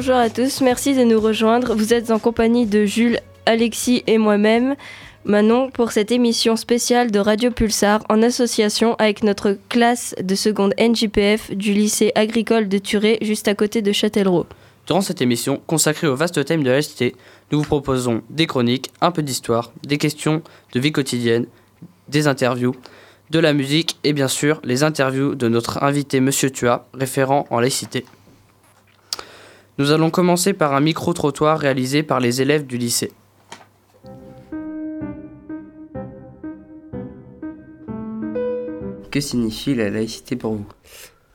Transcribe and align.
Bonjour 0.00 0.14
à 0.14 0.30
tous, 0.30 0.60
merci 0.60 0.94
de 0.94 1.02
nous 1.02 1.20
rejoindre. 1.20 1.74
Vous 1.74 1.92
êtes 1.92 2.12
en 2.12 2.20
compagnie 2.20 2.66
de 2.66 2.84
Jules, 2.84 3.18
Alexis 3.46 4.04
et 4.06 4.16
moi-même, 4.16 4.76
Manon, 5.24 5.72
pour 5.72 5.90
cette 5.90 6.12
émission 6.12 6.54
spéciale 6.54 7.10
de 7.10 7.18
Radio 7.18 7.50
Pulsar 7.50 8.04
en 8.08 8.22
association 8.22 8.94
avec 9.00 9.24
notre 9.24 9.58
classe 9.68 10.14
de 10.22 10.36
seconde 10.36 10.72
NJPF 10.78 11.50
du 11.50 11.72
lycée 11.72 12.12
agricole 12.14 12.68
de 12.68 12.78
Turé, 12.78 13.18
juste 13.22 13.48
à 13.48 13.56
côté 13.56 13.82
de 13.82 13.90
Châtellerault. 13.90 14.46
Durant 14.86 15.00
cette 15.00 15.20
émission, 15.20 15.60
consacrée 15.66 16.06
au 16.06 16.14
vaste 16.14 16.44
thème 16.44 16.62
de 16.62 16.70
la 16.70 16.80
cité, 16.80 17.16
nous 17.50 17.58
vous 17.58 17.66
proposons 17.66 18.22
des 18.30 18.46
chroniques, 18.46 18.92
un 19.00 19.10
peu 19.10 19.24
d'histoire, 19.24 19.72
des 19.84 19.98
questions 19.98 20.42
de 20.74 20.78
vie 20.78 20.92
quotidienne, 20.92 21.46
des 22.06 22.28
interviews, 22.28 22.76
de 23.30 23.40
la 23.40 23.52
musique 23.52 23.98
et 24.04 24.12
bien 24.12 24.28
sûr 24.28 24.60
les 24.62 24.84
interviews 24.84 25.34
de 25.34 25.48
notre 25.48 25.82
invité 25.82 26.20
Monsieur 26.20 26.52
Tua, 26.52 26.86
référent 26.94 27.46
en 27.50 27.58
laïcité. 27.58 28.04
Nous 29.78 29.92
allons 29.92 30.10
commencer 30.10 30.52
par 30.54 30.74
un 30.74 30.80
micro-trottoir 30.80 31.58
réalisé 31.58 32.02
par 32.02 32.18
les 32.20 32.42
élèves 32.42 32.66
du 32.66 32.78
lycée. 32.78 33.12
Que 39.10 39.20
signifie 39.20 39.74
la 39.74 39.88
laïcité 39.90 40.36
pour 40.36 40.54
vous? 40.54 40.66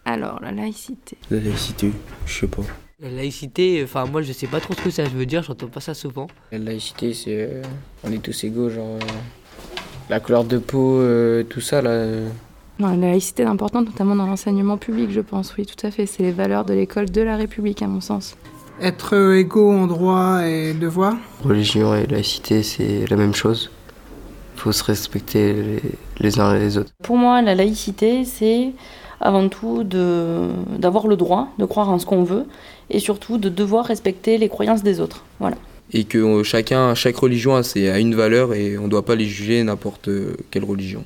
Alors, 0.05 0.39
la 0.41 0.51
laïcité. 0.51 1.17
La 1.31 1.39
laïcité, 1.39 1.91
je 2.25 2.33
sais 2.39 2.47
pas. 2.47 2.63
La 2.99 3.09
laïcité, 3.09 3.81
enfin 3.83 4.05
moi 4.05 4.21
je 4.21 4.31
sais 4.31 4.47
pas 4.47 4.59
trop 4.61 4.73
ce 4.73 4.81
que 4.81 4.89
ça 4.89 5.03
veut 5.03 5.25
dire, 5.25 5.43
j'entends 5.43 5.67
pas 5.67 5.81
ça 5.81 5.93
souvent. 5.93 6.27
La 6.51 6.57
laïcité, 6.59 7.13
c'est. 7.13 7.49
euh, 7.49 7.61
on 8.03 8.11
est 8.11 8.19
tous 8.21 8.43
égaux, 8.43 8.69
genre. 8.69 8.95
euh, 8.95 8.99
la 10.09 10.19
couleur 10.19 10.43
de 10.45 10.57
peau, 10.57 10.99
euh, 10.99 11.43
tout 11.43 11.59
ça, 11.61 11.81
là. 11.81 12.05
Non, 12.79 12.89
la 12.89 12.95
laïcité 13.09 13.43
est 13.43 13.47
importante, 13.47 13.85
notamment 13.85 14.15
dans 14.15 14.25
l'enseignement 14.25 14.77
public, 14.77 15.11
je 15.11 15.21
pense, 15.21 15.55
oui, 15.57 15.65
tout 15.65 15.85
à 15.85 15.91
fait. 15.91 16.05
C'est 16.05 16.23
les 16.23 16.31
valeurs 16.31 16.65
de 16.65 16.73
l'école 16.73 17.09
de 17.09 17.21
la 17.21 17.37
République, 17.37 17.81
à 17.81 17.87
mon 17.87 18.01
sens. 18.01 18.35
Être 18.81 19.15
euh, 19.15 19.37
égaux 19.37 19.71
en 19.71 19.85
droit 19.87 20.41
et 20.47 20.73
devoir? 20.73 21.15
Religion 21.43 21.93
et 21.95 22.07
laïcité, 22.07 22.63
c'est 22.63 23.05
la 23.09 23.15
même 23.15 23.35
chose. 23.35 23.69
faut 24.55 24.71
se 24.71 24.83
respecter 24.83 25.53
les, 25.53 25.81
les 26.19 26.39
uns 26.39 26.55
et 26.55 26.59
les 26.59 26.77
autres. 26.77 26.91
Pour 27.03 27.17
moi, 27.17 27.41
la 27.41 27.53
laïcité, 27.53 28.25
c'est 28.25 28.71
avant 29.21 29.47
tout 29.49 29.83
d'avoir 29.83 31.07
le 31.07 31.15
droit 31.15 31.49
de 31.59 31.65
croire 31.65 31.89
en 31.89 31.99
ce 31.99 32.05
qu'on 32.05 32.23
veut 32.23 32.45
et 32.89 32.99
surtout 32.99 33.37
de 33.37 33.49
devoir 33.49 33.85
respecter 33.85 34.37
les 34.37 34.49
croyances 34.49 34.83
des 34.83 34.99
autres. 34.99 35.23
Voilà. 35.39 35.57
Et 35.93 36.05
que 36.05 36.17
euh, 36.17 36.43
chacun, 36.43 36.95
chaque 36.95 37.15
religion 37.17 37.55
a, 37.55 37.63
ses- 37.63 37.89
a 37.89 37.99
une 37.99 38.15
valeur 38.15 38.53
et 38.53 38.77
on 38.77 38.83
ne 38.85 38.89
doit 38.89 39.05
pas 39.05 39.15
les 39.15 39.25
juger 39.25 39.63
n'importe 39.63 40.07
euh, 40.07 40.35
quelle 40.49 40.63
religion. 40.65 41.03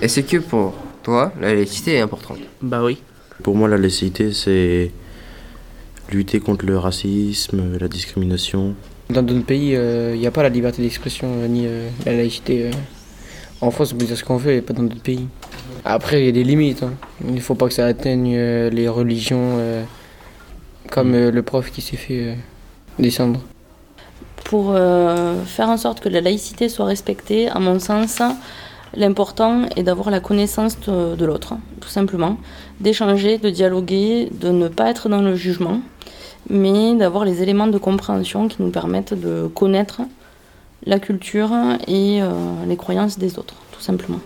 Est-ce 0.00 0.20
que 0.20 0.38
pour 0.38 0.74
toi, 1.02 1.32
la 1.40 1.54
laïcité 1.54 1.94
est 1.94 2.00
importante 2.00 2.38
Bah 2.62 2.82
oui. 2.82 2.98
Pour 3.42 3.56
moi, 3.56 3.68
la 3.68 3.76
laïcité, 3.76 4.32
c'est 4.32 4.90
lutter 6.10 6.40
contre 6.40 6.66
le 6.66 6.78
racisme, 6.78 7.78
la 7.78 7.88
discrimination. 7.88 8.74
Dans 9.08 9.22
d'autres 9.22 9.44
pays, 9.44 9.70
il 9.72 10.18
n'y 10.18 10.26
a 10.26 10.30
pas 10.30 10.42
la 10.42 10.48
liberté 10.48 10.82
d'expression 10.82 11.28
euh, 11.38 11.46
ni 11.48 11.66
euh, 11.66 11.88
la 12.06 12.12
laïcité. 12.12 12.66
euh. 12.66 12.70
En 13.60 13.70
France, 13.70 13.92
on 13.92 13.96
peut 13.96 14.06
dire 14.06 14.16
ce 14.16 14.24
qu'on 14.24 14.36
veut 14.36 14.52
et 14.52 14.62
pas 14.62 14.72
dans 14.72 14.82
d'autres 14.84 15.02
pays. 15.02 15.26
Après, 15.84 16.22
il 16.22 16.26
y 16.26 16.28
a 16.28 16.32
des 16.32 16.44
limites. 16.44 16.82
hein. 16.82 16.92
Il 17.26 17.34
ne 17.34 17.40
faut 17.40 17.54
pas 17.54 17.66
que 17.68 17.74
ça 17.74 17.86
atteigne 17.86 18.34
euh, 18.36 18.70
les 18.70 18.88
religions, 18.88 19.56
euh, 19.58 19.82
comme 20.90 21.14
euh, 21.14 21.30
le 21.30 21.42
prof 21.42 21.70
qui 21.70 21.80
s'est 21.82 21.96
fait 21.96 22.28
euh, 22.28 22.34
descendre. 22.98 23.40
Pour 24.44 24.72
euh, 24.74 25.44
faire 25.44 25.68
en 25.68 25.76
sorte 25.76 26.00
que 26.00 26.08
la 26.08 26.20
laïcité 26.20 26.68
soit 26.68 26.86
respectée, 26.86 27.48
à 27.48 27.58
mon 27.58 27.78
sens, 27.78 28.20
l'important 28.94 29.64
est 29.76 29.82
d'avoir 29.82 30.10
la 30.10 30.20
connaissance 30.20 30.78
de, 30.80 31.24
l'autre, 31.24 31.54
tout 31.80 31.88
simplement, 31.88 32.38
d'échanger, 32.80 33.38
de 33.38 33.50
dialoguer, 33.50 34.28
de 34.32 34.50
ne 34.50 34.68
pas 34.68 34.90
être 34.90 35.08
dans 35.08 35.22
le 35.22 35.34
jugement, 35.34 35.80
mais 36.48 36.94
d'avoir 36.94 37.24
les 37.24 37.42
éléments 37.42 37.66
de 37.66 37.78
compréhension 37.78 38.48
qui 38.48 38.62
nous 38.62 38.70
permettent 38.70 39.14
de 39.14 39.48
connaître 39.54 40.02
la 40.86 40.98
culture 40.98 41.50
et 41.86 42.22
euh, 42.22 42.30
les 42.66 42.76
croyances 42.76 43.18
des 43.18 43.38
autres, 43.38 43.54
tout 43.72 43.80
simplement. 43.80 44.20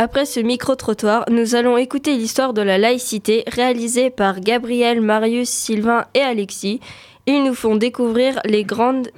Après 0.00 0.26
ce 0.26 0.38
micro-trottoir, 0.38 1.24
nous 1.28 1.56
allons 1.56 1.76
écouter 1.76 2.16
l'histoire 2.16 2.52
de 2.52 2.62
la 2.62 2.78
laïcité 2.78 3.42
réalisée 3.48 4.10
par 4.10 4.38
Gabriel, 4.38 5.00
Marius, 5.00 5.48
Sylvain 5.48 6.04
et 6.14 6.20
Alexis. 6.20 6.78
Ils 7.26 7.42
nous 7.42 7.54
font 7.54 7.74
découvrir 7.74 8.38
les 8.44 8.62
grandes 8.62 9.08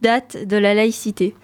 dates 0.00 0.46
de 0.46 0.56
la 0.56 0.74
laïcité. 0.74 1.34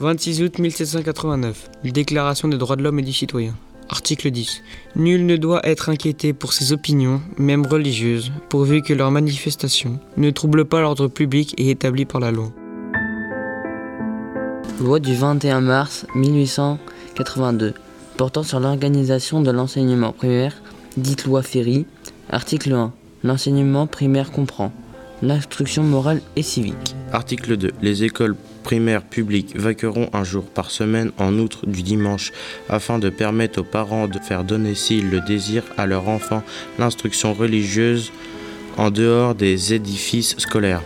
26 0.00 0.42
août 0.42 0.58
1789, 0.58 1.70
Déclaration 1.84 2.48
des 2.48 2.58
droits 2.58 2.76
de 2.76 2.82
l'homme 2.82 2.98
et 2.98 3.02
du 3.02 3.12
citoyen. 3.12 3.54
Article 3.88 4.30
10. 4.30 4.62
Nul 4.96 5.26
ne 5.26 5.36
doit 5.36 5.60
être 5.64 5.90
inquiété 5.90 6.32
pour 6.32 6.52
ses 6.52 6.72
opinions, 6.72 7.20
même 7.36 7.66
religieuses, 7.66 8.32
pourvu 8.48 8.82
que 8.82 8.94
leurs 8.94 9.10
manifestations 9.10 10.00
ne 10.16 10.30
troublent 10.30 10.64
pas 10.64 10.80
l'ordre 10.80 11.08
public 11.08 11.54
et 11.58 11.70
établi 11.70 12.04
par 12.04 12.20
la 12.20 12.32
loi. 12.32 12.50
Loi 14.80 14.98
du 14.98 15.14
21 15.14 15.60
mars 15.60 16.06
1882 16.14 17.74
portant 18.16 18.42
sur 18.42 18.60
l'organisation 18.60 19.40
de 19.40 19.50
l'enseignement 19.50 20.12
primaire, 20.12 20.54
dite 20.96 21.24
loi 21.24 21.42
Ferry. 21.42 21.86
Article 22.30 22.72
1. 22.72 22.92
L'enseignement 23.24 23.86
primaire 23.86 24.32
comprend 24.32 24.72
l'instruction 25.22 25.84
morale 25.84 26.20
et 26.34 26.42
civique. 26.42 26.96
Article 27.12 27.56
2. 27.56 27.70
Les 27.80 28.02
écoles 28.02 28.34
primaires 28.64 29.04
publiques 29.04 29.56
vaqueront 29.56 30.10
un 30.12 30.24
jour 30.24 30.44
par 30.44 30.70
semaine 30.70 31.12
en 31.18 31.38
outre 31.38 31.66
du 31.66 31.82
dimanche 31.82 32.32
afin 32.68 32.98
de 32.98 33.08
permettre 33.08 33.60
aux 33.60 33.64
parents 33.64 34.08
de 34.08 34.18
faire 34.18 34.42
donner 34.42 34.74
s'ils 34.74 35.10
le 35.10 35.20
désirent 35.20 35.72
à 35.76 35.86
leur 35.86 36.08
enfant 36.08 36.42
l'instruction 36.78 37.32
religieuse 37.34 38.10
en 38.76 38.90
dehors 38.90 39.34
des 39.34 39.74
édifices 39.74 40.36
scolaires. 40.38 40.82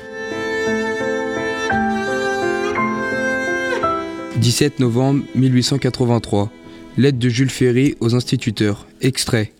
17 4.36 4.80
novembre 4.80 5.24
1883. 5.34 6.50
Lettre 6.98 7.18
de 7.18 7.28
Jules 7.28 7.50
Ferry 7.50 7.96
aux 8.00 8.14
instituteurs. 8.14 8.86
Extrait. 9.00 9.52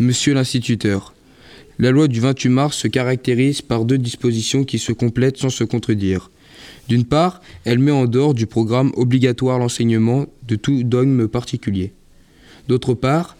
Monsieur 0.00 0.34
l'instituteur, 0.34 1.14
la 1.80 1.90
loi 1.90 2.08
du 2.08 2.20
28 2.20 2.50
mars 2.50 2.76
se 2.76 2.88
caractérise 2.88 3.62
par 3.62 3.86
deux 3.86 3.96
dispositions 3.96 4.64
qui 4.64 4.78
se 4.78 4.92
complètent 4.92 5.38
sans 5.38 5.48
se 5.48 5.64
contredire. 5.64 6.30
D'une 6.88 7.06
part, 7.06 7.40
elle 7.64 7.78
met 7.78 7.90
en 7.90 8.04
dehors 8.04 8.34
du 8.34 8.46
programme 8.46 8.92
obligatoire 8.96 9.58
l'enseignement 9.58 10.26
de 10.46 10.56
tout 10.56 10.82
dogme 10.82 11.26
particulier. 11.26 11.94
D'autre 12.68 12.92
part, 12.92 13.34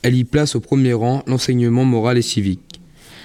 elle 0.00 0.16
y 0.16 0.24
place 0.24 0.56
au 0.56 0.60
premier 0.60 0.94
rang 0.94 1.22
l'enseignement 1.26 1.84
moral 1.84 2.16
et 2.16 2.22
civique. 2.22 2.80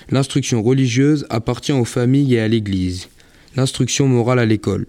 L'instruction 0.10 0.62
religieuse 0.62 1.26
appartient 1.30 1.72
aux 1.72 1.86
familles 1.86 2.36
et 2.36 2.42
à 2.42 2.48
l'Église, 2.50 3.08
l'instruction 3.56 4.10
morale 4.10 4.40
à 4.40 4.46
l'école. 4.46 4.88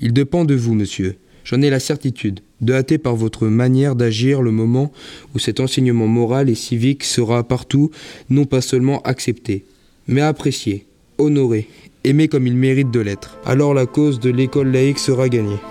Il 0.00 0.12
dépend 0.12 0.44
de 0.44 0.54
vous, 0.54 0.74
monsieur, 0.74 1.18
j'en 1.50 1.62
ai 1.62 1.70
la 1.70 1.80
certitude, 1.80 2.40
de 2.60 2.74
hâter 2.74 2.98
par 2.98 3.16
votre 3.16 3.48
manière 3.48 3.96
d'agir 3.96 4.40
le 4.40 4.52
moment 4.52 4.92
où 5.34 5.40
cet 5.40 5.58
enseignement 5.58 6.06
moral 6.06 6.48
et 6.48 6.54
civique 6.54 7.02
sera 7.02 7.42
partout 7.42 7.90
non 8.28 8.44
pas 8.44 8.60
seulement 8.60 9.02
accepté, 9.02 9.64
mais 10.06 10.20
apprécié, 10.20 10.86
honoré, 11.18 11.66
aimé 12.04 12.28
comme 12.28 12.46
il 12.46 12.56
mérite 12.56 12.92
de 12.92 13.00
l'être. 13.00 13.36
Alors 13.44 13.74
la 13.74 13.86
cause 13.86 14.20
de 14.20 14.30
l'école 14.30 14.70
laïque 14.70 15.00
sera 15.00 15.28
gagnée.« 15.28 15.58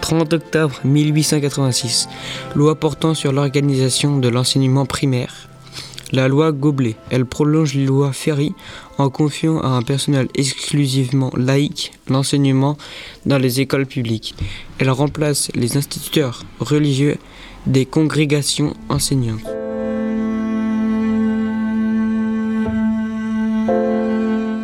30 0.00 0.32
octobre 0.32 0.80
1886, 0.84 2.08
loi 2.54 2.74
portant 2.74 3.12
sur 3.14 3.32
l'organisation 3.32 4.18
de 4.18 4.28
l'enseignement 4.28 4.86
primaire. 4.86 5.50
La 6.14 6.28
loi 6.28 6.52
Goblet, 6.52 6.94
elle 7.10 7.26
prolonge 7.26 7.74
les 7.74 7.86
lois 7.86 8.12
Ferry 8.12 8.54
en 8.98 9.10
confiant 9.10 9.58
à 9.62 9.66
un 9.66 9.82
personnel 9.82 10.28
exclusivement 10.36 11.32
laïque 11.36 11.90
l'enseignement 12.08 12.78
dans 13.26 13.36
les 13.36 13.60
écoles 13.60 13.86
publiques. 13.86 14.36
Elle 14.78 14.90
remplace 14.90 15.50
les 15.56 15.76
instituteurs 15.76 16.44
religieux 16.60 17.16
des 17.66 17.84
congrégations 17.84 18.74
enseignantes. 18.88 19.42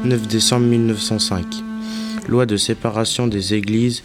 9 0.05 0.29
décembre 0.29 0.67
1905. 0.67 1.47
Loi 2.29 2.47
de 2.47 2.56
séparation 2.56 3.26
des 3.26 3.55
églises 3.55 4.05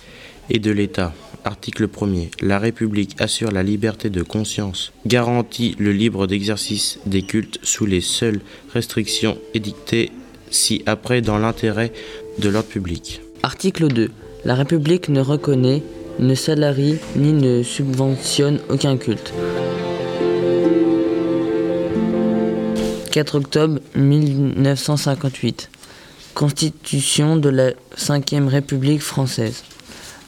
et 0.49 0.57
de 0.57 0.71
l'État. 0.71 1.13
Article 1.45 1.87
1er. 1.87 2.31
La 2.41 2.57
République 2.57 3.15
assure 3.21 3.51
la 3.51 3.61
liberté 3.61 4.09
de 4.09 4.23
conscience, 4.23 4.91
garantit 5.05 5.75
le 5.77 5.91
libre 5.91 6.25
d'exercice 6.25 6.99
des 7.05 7.21
cultes 7.21 7.59
sous 7.61 7.85
les 7.85 8.01
seules 8.01 8.41
restrictions 8.73 9.37
édictées 9.53 10.11
si 10.49 10.81
après 10.87 11.21
dans 11.21 11.37
l'intérêt 11.37 11.93
de 12.39 12.49
l'ordre 12.49 12.67
public. 12.67 13.21
Article 13.43 13.89
2. 13.89 14.09
La 14.43 14.55
République 14.55 15.07
ne 15.09 15.21
reconnaît, 15.21 15.83
ne 16.17 16.33
salarie 16.33 16.97
ni 17.15 17.31
ne 17.31 17.61
subventionne 17.61 18.59
aucun 18.69 18.97
culte. 18.97 19.31
4 23.11 23.35
octobre 23.35 23.79
1958. 23.95 25.69
Constitution 26.33 27.37
de 27.37 27.49
la 27.49 27.71
5ème 27.97 28.47
République 28.47 29.01
française. 29.01 29.63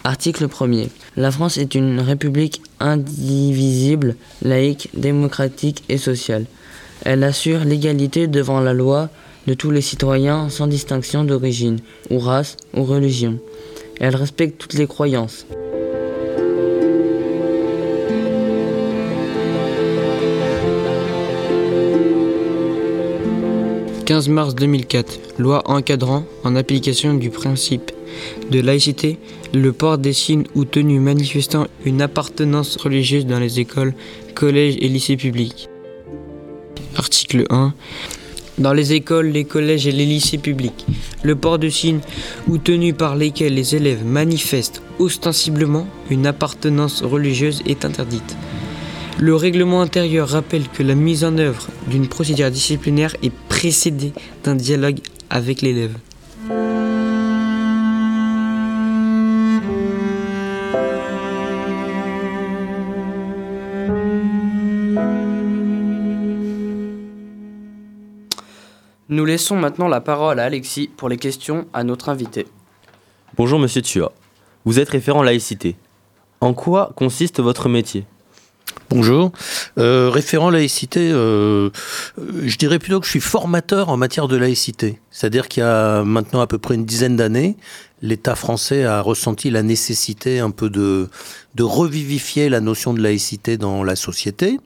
Article 0.07 0.47
1er. 0.47 0.87
La 1.17 1.31
France 1.31 1.57
est 1.57 1.75
une 1.75 1.99
république 1.99 2.61
indivisible, 2.79 4.15
laïque, 4.41 4.89
démocratique 4.93 5.83
et 5.89 5.97
sociale. 5.97 6.45
Elle 7.03 7.25
assure 7.25 7.65
l'égalité 7.65 8.27
devant 8.27 8.61
la 8.61 8.71
loi 8.71 9.09
de 9.47 9.53
tous 9.53 9.69
les 9.69 9.81
citoyens 9.81 10.47
sans 10.47 10.67
distinction 10.67 11.25
d'origine, 11.25 11.79
ou 12.09 12.19
race, 12.19 12.55
ou 12.73 12.85
religion. 12.85 13.37
Elle 13.99 14.15
respecte 14.15 14.57
toutes 14.57 14.75
les 14.75 14.87
croyances. 14.87 15.45
15 24.05 24.29
mars 24.29 24.55
2004, 24.55 25.19
loi 25.37 25.69
encadrant, 25.69 26.23
en 26.45 26.55
application 26.55 27.13
du 27.13 27.29
principe 27.29 27.91
de 28.51 28.59
laïcité, 28.59 29.17
le 29.53 29.73
port 29.73 29.97
des 29.97 30.13
signes 30.13 30.45
ou 30.55 30.65
tenues 30.65 30.99
manifestant 30.99 31.67
une 31.85 32.01
appartenance 32.01 32.77
religieuse 32.77 33.25
dans 33.25 33.39
les 33.39 33.59
écoles, 33.59 33.93
collèges 34.35 34.77
et 34.79 34.87
lycées 34.87 35.17
publics. 35.17 35.67
Article 36.95 37.45
1. 37.49 37.73
Dans 38.57 38.73
les 38.73 38.93
écoles, 38.93 39.27
les 39.27 39.45
collèges 39.45 39.85
et 39.85 39.91
les 39.91 40.05
lycées 40.05 40.39
publics, 40.39 40.85
le 41.21 41.35
port 41.35 41.59
de 41.59 41.69
signes 41.69 41.99
ou 42.47 42.57
tenues 42.57 42.93
par 42.93 43.15
lesquels 43.15 43.53
les 43.53 43.75
élèves 43.75 44.03
manifestent 44.03 44.81
ostensiblement 44.97 45.87
une 46.09 46.25
appartenance 46.25 47.03
religieuse 47.03 47.61
est 47.67 47.85
interdite. 47.85 48.35
Le 49.19 49.35
règlement 49.35 49.81
intérieur 49.81 50.29
rappelle 50.29 50.67
que 50.67 50.83
la 50.83 50.95
mise 50.95 51.23
en 51.23 51.37
œuvre 51.37 51.67
d'une 51.87 52.07
procédure 52.07 52.51
disciplinaire 52.51 53.15
est 53.23 53.33
précédée 53.47 54.13
d'un 54.43 54.55
dialogue 54.55 54.99
avec 55.29 55.61
l'élève. 55.61 55.95
Nous 69.17 69.25
laissons 69.25 69.55
maintenant 69.55 69.87
la 69.87 69.99
parole 69.99 70.39
à 70.39 70.43
Alexis 70.43 70.91
pour 70.95 71.09
les 71.09 71.17
questions 71.17 71.65
à 71.73 71.83
notre 71.83 72.09
invité. 72.09 72.45
Bonjour 73.35 73.57
Monsieur 73.57 73.81
Tua. 73.81 74.11
Vous 74.63 74.77
êtes 74.77 74.89
référent 74.89 75.23
laïcité. 75.23 75.75
En 76.39 76.53
quoi 76.53 76.91
consiste 76.95 77.39
votre 77.39 77.67
métier? 77.67 78.05
Bonjour. 78.91 79.31
Euh, 79.79 80.11
référent 80.11 80.51
laïcité, 80.51 81.09
euh, 81.11 81.71
je 82.43 82.57
dirais 82.57 82.77
plutôt 82.77 82.99
que 82.99 83.07
je 83.07 83.09
suis 83.09 83.19
formateur 83.19 83.89
en 83.89 83.97
matière 83.97 84.27
de 84.27 84.37
laïcité. 84.37 84.99
C'est-à-dire 85.09 85.47
qu'il 85.47 85.61
y 85.61 85.65
a 85.65 86.03
maintenant 86.03 86.41
à 86.41 86.45
peu 86.45 86.59
près 86.59 86.75
une 86.75 86.85
dizaine 86.85 87.15
d'années, 87.15 87.57
l'État 88.03 88.35
français 88.35 88.83
a 88.83 89.01
ressenti 89.01 89.49
la 89.49 89.63
nécessité 89.63 90.37
un 90.41 90.51
peu 90.51 90.69
de, 90.69 91.09
de 91.55 91.63
revivifier 91.63 92.49
la 92.49 92.61
notion 92.61 92.93
de 92.93 93.01
laïcité 93.01 93.57
dans 93.57 93.83
la 93.83 93.95
société. 93.95 94.59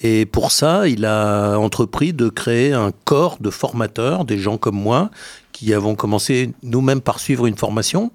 Et 0.00 0.24
pour 0.24 0.50
ça, 0.50 0.88
il 0.88 1.04
a 1.04 1.56
entrepris 1.58 2.12
de 2.12 2.28
créer 2.28 2.72
un 2.72 2.90
corps 3.04 3.36
de 3.40 3.50
formateurs, 3.50 4.24
des 4.24 4.38
gens 4.38 4.56
comme 4.56 4.80
moi, 4.80 5.10
qui 5.52 5.74
avons 5.74 5.94
commencé 5.94 6.52
nous-mêmes 6.62 7.02
par 7.02 7.20
suivre 7.20 7.46
une 7.46 7.56
formation 7.56 8.10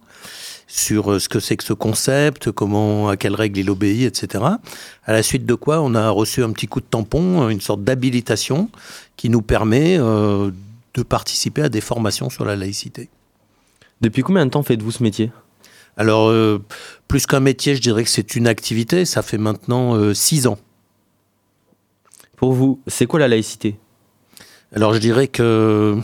sur 0.68 1.12
euh, 1.12 1.20
ce 1.20 1.30
que 1.30 1.40
c'est 1.40 1.58
que 1.58 1.64
ce 1.64 1.74
concept, 1.74 2.52
comment, 2.52 3.10
à 3.10 3.18
quelles 3.18 3.36
règles 3.36 3.60
il 3.60 3.70
obéit, 3.70 4.06
etc. 4.08 4.44
À 5.06 5.14
la 5.14 5.22
suite 5.22 5.46
de 5.46 5.54
quoi, 5.54 5.82
on 5.82 5.94
a 5.94 6.10
reçu 6.10 6.44
un 6.44 6.52
petit 6.52 6.66
coup 6.68 6.80
de 6.80 6.86
tampon, 6.86 7.50
une 7.50 7.62
sorte 7.62 7.84
d'habilitation 7.84 8.70
qui 9.16 9.30
nous 9.30 9.44
permet 9.44 9.98
euh, 10.00 10.50
de 10.96 11.04
participer 11.04 11.62
à 11.62 11.70
des 11.70 11.82
formations 11.82 12.32
sur 12.32 12.46
la 12.46 12.56
laïcité. 12.56 13.10
Depuis 14.02 14.24
combien 14.24 14.46
de 14.46 14.52
temps 14.52 14.64
faites-vous 14.64 14.92
ce 14.92 15.04
métier? 15.04 15.32
Alors, 15.98 16.30
euh, 16.30 16.62
plus 17.08 17.26
qu'un 17.26 17.40
métier, 17.40 17.76
je 17.76 17.82
dirais 17.82 18.04
que 18.04 18.10
c'est 18.10 18.36
une 18.36 18.48
activité. 18.48 19.06
Ça 19.06 19.22
fait 19.22 19.38
maintenant 19.38 19.96
euh, 19.96 20.14
six 20.14 20.48
ans. 20.48 20.58
Pour 22.36 22.54
vous, 22.54 22.82
c'est 22.88 23.06
quoi 23.06 23.20
la 23.20 23.28
laïcité? 23.28 23.78
Alors, 24.74 24.94
je 24.94 25.00
dirais 25.00 25.28
que 25.28 25.98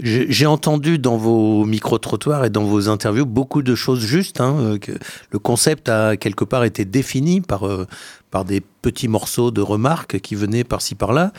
j'ai 0.00 0.46
entendu 0.46 0.98
dans 0.98 1.16
vos 1.16 1.64
micro-trottoirs 1.64 2.44
et 2.44 2.50
dans 2.50 2.64
vos 2.64 2.88
interviews 2.88 3.26
beaucoup 3.26 3.62
de 3.62 3.74
choses 3.74 4.00
justes. 4.00 4.40
hein, 4.40 4.56
euh, 4.60 4.78
le 5.30 5.38
concept 5.38 5.88
a 5.88 6.16
quelque 6.16 6.44
part 6.44 6.64
été 6.64 6.84
défini 6.84 7.40
par, 7.40 7.66
euh, 7.66 7.86
par 8.30 8.44
des 8.44 8.62
petits 8.80 9.08
morceaux 9.08 9.50
de 9.50 9.60
remarques 9.60 10.20
qui 10.20 10.36
venaient 10.36 10.62
par-ci 10.62 10.94
par-là. 10.94 11.32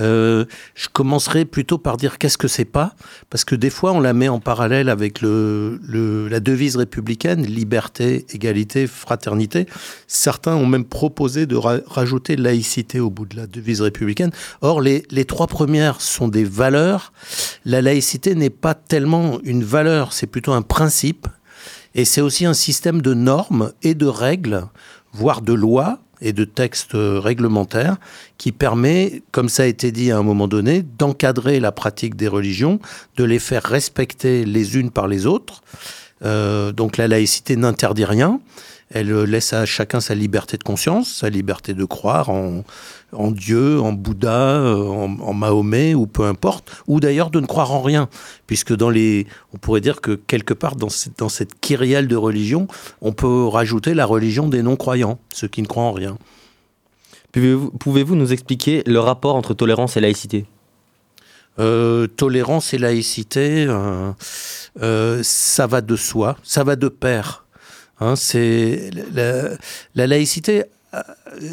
Euh, 0.00 0.46
je 0.74 0.88
commencerai 0.90 1.44
plutôt 1.44 1.76
par 1.76 1.98
dire 1.98 2.16
qu'est-ce 2.16 2.38
que 2.38 2.48
c'est 2.48 2.64
pas, 2.64 2.94
parce 3.28 3.44
que 3.44 3.54
des 3.54 3.68
fois 3.68 3.92
on 3.92 4.00
la 4.00 4.14
met 4.14 4.28
en 4.28 4.40
parallèle 4.40 4.88
avec 4.88 5.20
le, 5.20 5.78
la 6.30 6.40
devise 6.40 6.76
républicaine, 6.76 7.44
liberté, 7.44 8.24
égalité, 8.30 8.86
fraternité. 8.86 9.66
Certains 10.06 10.56
ont 10.56 10.64
même 10.66 10.86
proposé 10.86 11.44
de 11.44 11.56
ra- 11.56 11.80
rajouter 11.86 12.36
laïcité 12.36 13.00
au 13.00 13.10
bout 13.10 13.26
de 13.26 13.36
la 13.36 13.46
devise 13.46 13.82
républicaine. 13.82 14.30
Or, 14.62 14.80
les, 14.80 15.02
les 15.10 15.26
trois 15.26 15.46
premières 15.46 16.00
sont 16.00 16.28
des 16.28 16.44
valeurs. 16.44 17.12
La 17.66 17.82
laïcité 17.82 17.97
n'est 18.34 18.50
pas 18.50 18.74
tellement 18.74 19.40
une 19.44 19.64
valeur, 19.64 20.12
c'est 20.12 20.26
plutôt 20.26 20.52
un 20.52 20.62
principe. 20.62 21.28
Et 21.94 22.04
c'est 22.04 22.20
aussi 22.20 22.46
un 22.46 22.54
système 22.54 23.02
de 23.02 23.14
normes 23.14 23.72
et 23.82 23.94
de 23.94 24.06
règles, 24.06 24.66
voire 25.12 25.42
de 25.42 25.52
lois 25.52 25.98
et 26.20 26.32
de 26.32 26.44
textes 26.44 26.94
euh, 26.94 27.20
réglementaires 27.20 27.96
qui 28.38 28.52
permet, 28.52 29.22
comme 29.32 29.48
ça 29.48 29.62
a 29.62 29.66
été 29.66 29.92
dit 29.92 30.10
à 30.10 30.18
un 30.18 30.22
moment 30.22 30.48
donné, 30.48 30.82
d'encadrer 30.82 31.60
la 31.60 31.72
pratique 31.72 32.16
des 32.16 32.28
religions, 32.28 32.80
de 33.16 33.24
les 33.24 33.38
faire 33.38 33.62
respecter 33.62 34.44
les 34.44 34.76
unes 34.76 34.90
par 34.90 35.08
les 35.08 35.26
autres. 35.26 35.62
Euh, 36.24 36.72
donc 36.72 36.96
la 36.96 37.08
laïcité 37.08 37.56
n'interdit 37.56 38.04
rien. 38.04 38.40
Elle 38.90 39.12
euh, 39.12 39.24
laisse 39.24 39.52
à 39.52 39.66
chacun 39.66 40.00
sa 40.00 40.14
liberté 40.14 40.56
de 40.56 40.62
conscience, 40.62 41.12
sa 41.12 41.28
liberté 41.28 41.74
de 41.74 41.84
croire 41.84 42.30
en, 42.30 42.64
en 43.12 43.30
Dieu, 43.30 43.80
en 43.80 43.92
Bouddha, 43.92 44.60
euh, 44.60 44.86
en, 44.86 45.20
en 45.20 45.34
Mahomet 45.34 45.94
ou 45.94 46.06
peu 46.06 46.24
importe, 46.24 46.82
ou 46.86 46.98
d'ailleurs 46.98 47.30
de 47.30 47.40
ne 47.40 47.46
croire 47.46 47.72
en 47.72 47.82
rien, 47.82 48.08
puisque 48.46 48.74
dans 48.74 48.90
les, 48.90 49.26
on 49.52 49.58
pourrait 49.58 49.82
dire 49.82 50.00
que 50.00 50.12
quelque 50.12 50.54
part 50.54 50.76
dans 50.76 50.88
cette, 50.88 51.18
dans 51.18 51.28
cette 51.28 51.60
kyrielle 51.60 52.08
de 52.08 52.16
religion, 52.16 52.66
on 53.02 53.12
peut 53.12 53.46
rajouter 53.46 53.94
la 53.94 54.06
religion 54.06 54.48
des 54.48 54.62
non-croyants, 54.62 55.18
ceux 55.32 55.48
qui 55.48 55.60
ne 55.62 55.66
croient 55.66 55.84
en 55.84 55.92
rien. 55.92 56.16
Pouvez-vous 57.32 58.16
nous 58.16 58.32
expliquer 58.32 58.82
le 58.86 59.00
rapport 59.00 59.36
entre 59.36 59.54
tolérance 59.54 59.96
et 59.96 60.00
laïcité? 60.00 60.46
Euh, 61.58 62.06
tolérance 62.06 62.72
et 62.72 62.78
laïcité, 62.78 63.66
euh, 63.68 64.12
euh, 64.80 65.20
ça 65.22 65.66
va 65.66 65.80
de 65.80 65.96
soi, 65.96 66.36
ça 66.42 66.62
va 66.62 66.76
de 66.76 66.88
pair. 66.88 67.44
Hein, 68.00 68.16
c'est 68.16 68.90
la, 69.12 69.50
la 69.94 70.06
laïcité 70.06 70.64
euh, 70.94 71.02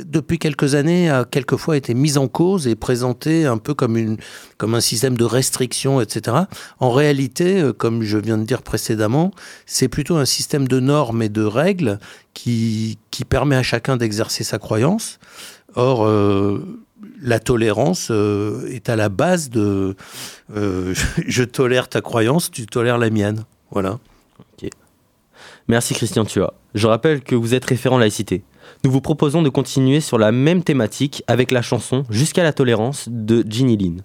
depuis 0.05 0.39
quelques 0.39 0.75
années 0.75 1.09
a 1.09 1.25
quelquefois 1.25 1.75
été 1.75 1.93
mise 1.93 2.17
en 2.17 2.29
cause 2.29 2.67
et 2.67 2.75
présentée 2.75 3.45
un 3.45 3.57
peu 3.57 3.73
comme 3.73 3.97
une 3.97 4.17
comme 4.57 4.75
un 4.75 4.81
système 4.81 5.17
de 5.17 5.25
restriction, 5.25 5.99
etc. 5.99 6.37
En 6.79 6.91
réalité, 6.91 7.61
euh, 7.61 7.73
comme 7.73 8.01
je 8.01 8.17
viens 8.17 8.37
de 8.37 8.45
dire 8.45 8.61
précédemment, 8.61 9.31
c'est 9.65 9.89
plutôt 9.89 10.15
un 10.15 10.25
système 10.25 10.67
de 10.69 10.79
normes 10.79 11.21
et 11.21 11.29
de 11.29 11.43
règles 11.43 11.99
qui 12.33 12.97
qui 13.11 13.25
permet 13.25 13.57
à 13.57 13.63
chacun 13.63 13.97
d'exercer 13.97 14.45
sa 14.45 14.57
croyance. 14.57 15.19
Or, 15.75 16.05
euh, 16.05 16.81
la 17.21 17.39
tolérance 17.39 18.09
est 18.09 18.87
à 18.87 18.95
la 18.95 19.09
base 19.09 19.49
de 19.49 19.95
je 20.49 21.43
tolère 21.43 21.89
ta 21.89 21.99
croyance, 22.01 22.51
tu 22.51 22.65
tolères 22.65 22.97
la 22.97 23.09
mienne. 23.09 23.43
Voilà. 23.71 23.99
Merci 25.67 25.95
Christian 25.95 26.25
Tua. 26.25 26.53
Je 26.75 26.85
rappelle 26.85 27.21
que 27.21 27.33
vous 27.33 27.55
êtes 27.55 27.65
référent 27.65 27.97
laïcité. 27.97 28.43
Nous 28.83 28.91
vous 28.91 29.01
proposons 29.01 29.41
de 29.41 29.49
continuer 29.49 29.99
sur 29.99 30.19
la 30.19 30.31
même 30.31 30.63
thématique 30.63 31.23
avec 31.25 31.51
la 31.51 31.63
chanson 31.63 32.03
Jusqu'à 32.11 32.43
la 32.43 32.53
tolérance 32.53 33.09
de 33.09 33.43
Ginny 33.47 33.75
Lynn. 33.75 34.01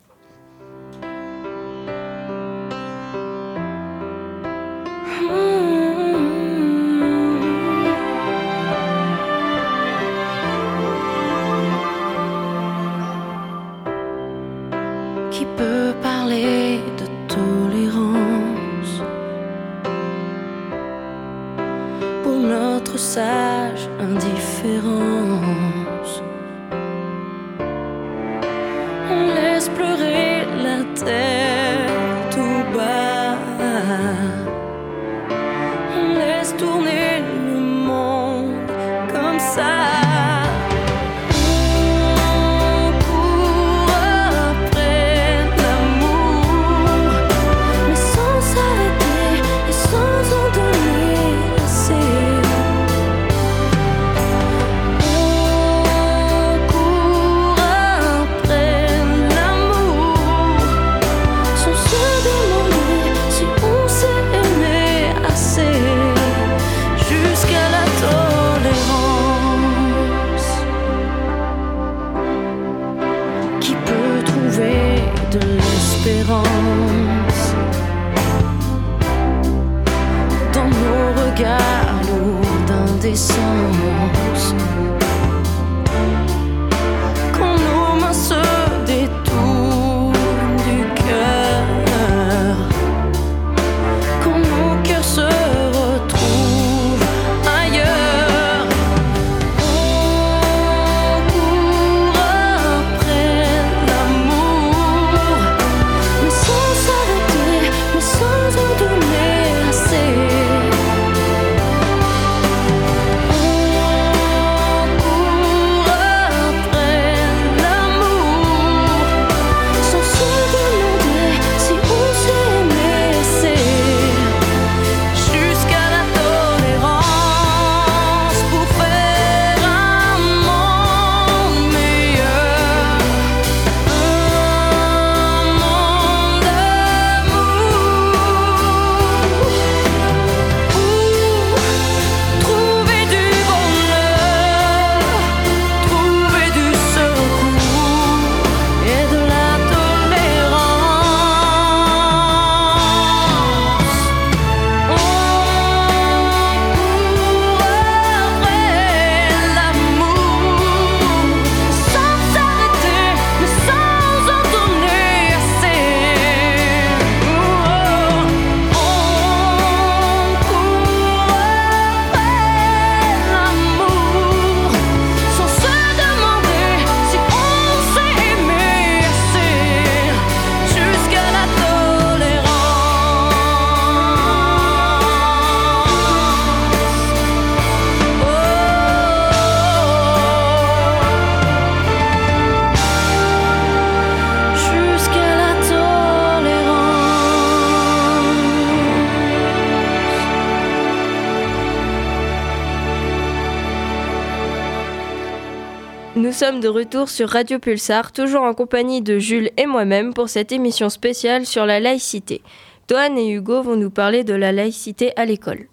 Sommes 206.40 206.60
de 206.60 206.68
retour 206.68 207.10
sur 207.10 207.28
Radio 207.28 207.58
Pulsar, 207.58 208.12
toujours 208.12 208.44
en 208.44 208.54
compagnie 208.54 209.02
de 209.02 209.18
Jules 209.18 209.50
et 209.58 209.66
moi-même 209.66 210.14
pour 210.14 210.30
cette 210.30 210.52
émission 210.52 210.88
spéciale 210.88 211.44
sur 211.44 211.66
la 211.66 211.80
laïcité. 211.80 212.40
Toine 212.86 213.18
et 213.18 213.30
Hugo 213.30 213.62
vont 213.62 213.76
nous 213.76 213.90
parler 213.90 214.24
de 214.24 214.32
la 214.32 214.50
laïcité 214.50 215.12
à 215.16 215.26
l'école. 215.26 215.66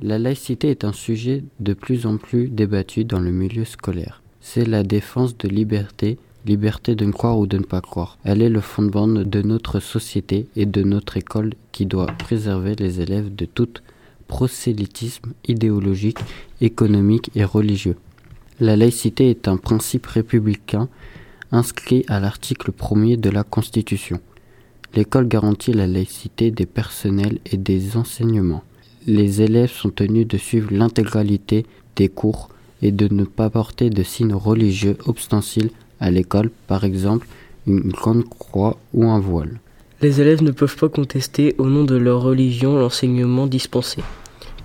La 0.00 0.18
laïcité 0.18 0.70
est 0.70 0.84
un 0.84 0.94
sujet 0.94 1.44
de 1.60 1.74
plus 1.74 2.06
en 2.06 2.16
plus 2.16 2.48
débattu 2.48 3.04
dans 3.04 3.20
le 3.20 3.30
milieu 3.30 3.66
scolaire. 3.66 4.22
C'est 4.40 4.64
la 4.64 4.82
défense 4.82 5.36
de 5.36 5.46
liberté, 5.46 6.16
liberté 6.46 6.94
de 6.94 7.04
croire 7.10 7.38
ou 7.38 7.46
de 7.46 7.58
ne 7.58 7.64
pas 7.64 7.82
croire. 7.82 8.16
Elle 8.24 8.40
est 8.40 8.48
le 8.48 8.62
fondement 8.62 9.08
de 9.08 9.42
notre 9.42 9.78
société 9.78 10.46
et 10.56 10.64
de 10.64 10.82
notre 10.84 11.18
école 11.18 11.52
qui 11.70 11.84
doit 11.84 12.06
préserver 12.06 12.74
les 12.76 13.02
élèves 13.02 13.34
de 13.34 13.44
tout 13.44 13.74
prosélytisme 14.26 15.34
idéologique, 15.46 16.20
économique 16.62 17.30
et 17.34 17.44
religieux. 17.44 17.96
La 18.60 18.76
laïcité 18.76 19.30
est 19.30 19.46
un 19.46 19.56
principe 19.56 20.06
républicain 20.06 20.88
inscrit 21.52 22.04
à 22.08 22.18
l'article 22.18 22.72
1er 22.72 23.16
de 23.16 23.30
la 23.30 23.44
Constitution. 23.44 24.18
L'école 24.96 25.28
garantit 25.28 25.72
la 25.72 25.86
laïcité 25.86 26.50
des 26.50 26.66
personnels 26.66 27.38
et 27.46 27.56
des 27.56 27.96
enseignements. 27.96 28.64
Les 29.06 29.42
élèves 29.42 29.70
sont 29.70 29.90
tenus 29.90 30.26
de 30.26 30.36
suivre 30.38 30.72
l'intégralité 30.72 31.66
des 31.94 32.08
cours 32.08 32.48
et 32.82 32.90
de 32.90 33.06
ne 33.14 33.22
pas 33.22 33.48
porter 33.48 33.90
de 33.90 34.02
signes 34.02 34.34
religieux 34.34 34.96
ostensiles 35.06 35.70
à 36.00 36.10
l'école, 36.10 36.50
par 36.66 36.82
exemple 36.82 37.28
une 37.68 37.90
grande 37.90 38.28
croix 38.28 38.76
ou 38.92 39.04
un 39.08 39.20
voile. 39.20 39.60
Les 40.00 40.20
élèves 40.20 40.42
ne 40.42 40.50
peuvent 40.50 40.76
pas 40.76 40.88
contester 40.88 41.54
au 41.58 41.66
nom 41.66 41.84
de 41.84 41.96
leur 41.96 42.22
religion 42.22 42.76
l'enseignement 42.76 43.46
dispensé. 43.46 44.02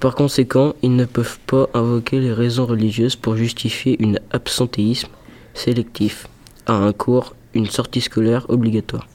Par 0.03 0.15
conséquent, 0.15 0.74
ils 0.81 0.98
ne 0.98 1.05
peuvent 1.05 1.39
pas 1.48 1.69
invoquer 1.74 2.19
les 2.19 2.33
raisons 2.33 2.65
religieuses 2.65 3.15
pour 3.15 3.38
justifier 3.38 3.98
un 4.03 4.15
absentéisme 4.31 5.07
sélectif 5.53 6.27
à 6.65 6.74
un 6.74 6.91
cours, 6.91 7.36
une 7.53 7.67
sortie 7.67 8.01
scolaire 8.01 8.45
obligatoire, 8.50 9.07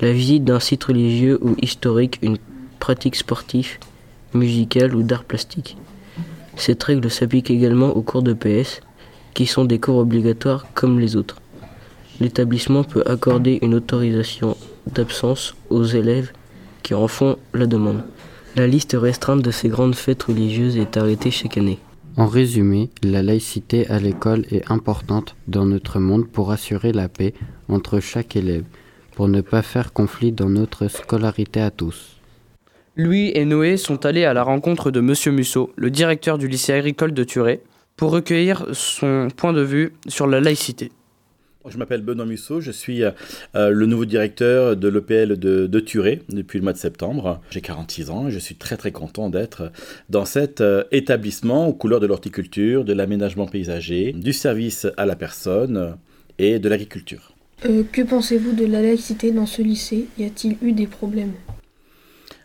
la 0.00 0.12
visite 0.12 0.42
d'un 0.42 0.58
site 0.58 0.82
religieux 0.82 1.38
ou 1.40 1.54
historique, 1.62 2.18
une 2.20 2.38
pratique 2.80 3.14
sportive, 3.14 3.78
musicale 4.32 4.96
ou 4.96 5.04
d'art 5.04 5.22
plastique. 5.22 5.76
Cette 6.56 6.82
règle 6.82 7.12
s'applique 7.12 7.52
également 7.52 7.90
aux 7.90 8.02
cours 8.02 8.24
de 8.24 8.32
PS, 8.32 8.80
qui 9.34 9.46
sont 9.46 9.64
des 9.64 9.78
cours 9.78 9.98
obligatoires 9.98 10.66
comme 10.74 10.98
les 10.98 11.14
autres. 11.14 11.36
L'établissement 12.18 12.82
peut 12.82 13.04
accorder 13.06 13.60
une 13.62 13.76
autorisation 13.76 14.56
d'absence 14.92 15.54
aux 15.70 15.84
élèves 15.84 16.32
qui 16.82 16.92
en 16.92 17.06
font 17.06 17.38
la 17.52 17.66
demande. 17.66 18.02
La 18.56 18.68
liste 18.68 18.96
restreinte 18.96 19.42
de 19.42 19.50
ces 19.50 19.68
grandes 19.68 19.96
fêtes 19.96 20.22
religieuses 20.22 20.76
est 20.76 20.96
arrêtée 20.96 21.32
chaque 21.32 21.58
année. 21.58 21.80
En 22.16 22.26
résumé, 22.26 22.88
la 23.02 23.20
laïcité 23.20 23.88
à 23.88 23.98
l'école 23.98 24.44
est 24.52 24.70
importante 24.70 25.34
dans 25.48 25.64
notre 25.64 25.98
monde 25.98 26.28
pour 26.28 26.52
assurer 26.52 26.92
la 26.92 27.08
paix 27.08 27.34
entre 27.68 27.98
chaque 27.98 28.36
élève, 28.36 28.62
pour 29.16 29.26
ne 29.26 29.40
pas 29.40 29.62
faire 29.62 29.92
conflit 29.92 30.30
dans 30.30 30.48
notre 30.48 30.86
scolarité 30.86 31.60
à 31.60 31.72
tous. 31.72 32.20
Louis 32.94 33.32
et 33.34 33.44
Noé 33.44 33.76
sont 33.76 34.06
allés 34.06 34.24
à 34.24 34.34
la 34.34 34.44
rencontre 34.44 34.92
de 34.92 35.00
Monsieur 35.00 35.32
Musso, 35.32 35.72
le 35.74 35.90
directeur 35.90 36.38
du 36.38 36.46
lycée 36.46 36.74
agricole 36.74 37.12
de 37.12 37.24
Turé, 37.24 37.60
pour 37.96 38.12
recueillir 38.12 38.66
son 38.70 39.26
point 39.36 39.52
de 39.52 39.62
vue 39.62 39.94
sur 40.06 40.28
la 40.28 40.40
laïcité. 40.40 40.92
Je 41.66 41.78
m'appelle 41.78 42.02
Benoît 42.02 42.26
Musso, 42.26 42.60
je 42.60 42.70
suis 42.70 43.02
euh, 43.04 43.10
le 43.54 43.86
nouveau 43.86 44.04
directeur 44.04 44.76
de 44.76 44.86
l'EPL 44.86 45.38
de, 45.38 45.66
de 45.66 45.80
Turé 45.80 46.20
depuis 46.28 46.58
le 46.58 46.62
mois 46.62 46.74
de 46.74 46.78
septembre. 46.78 47.40
J'ai 47.50 47.62
46 47.62 48.10
ans 48.10 48.28
et 48.28 48.30
je 48.30 48.38
suis 48.38 48.56
très 48.56 48.76
très 48.76 48.92
content 48.92 49.30
d'être 49.30 49.72
dans 50.10 50.26
cet 50.26 50.60
euh, 50.60 50.84
établissement 50.92 51.66
aux 51.68 51.72
couleurs 51.72 52.00
de 52.00 52.06
l'horticulture, 52.06 52.84
de 52.84 52.92
l'aménagement 52.92 53.46
paysager, 53.46 54.12
du 54.12 54.34
service 54.34 54.86
à 54.98 55.06
la 55.06 55.16
personne 55.16 55.96
et 56.38 56.58
de 56.58 56.68
l'agriculture. 56.68 57.32
Euh, 57.64 57.82
que 57.90 58.02
pensez-vous 58.02 58.52
de 58.52 58.66
la 58.66 58.82
laïcité 58.82 59.30
dans 59.32 59.46
ce 59.46 59.62
lycée? 59.62 60.06
Y 60.18 60.24
a-t-il 60.24 60.56
eu 60.60 60.72
des 60.72 60.86
problèmes? 60.86 61.32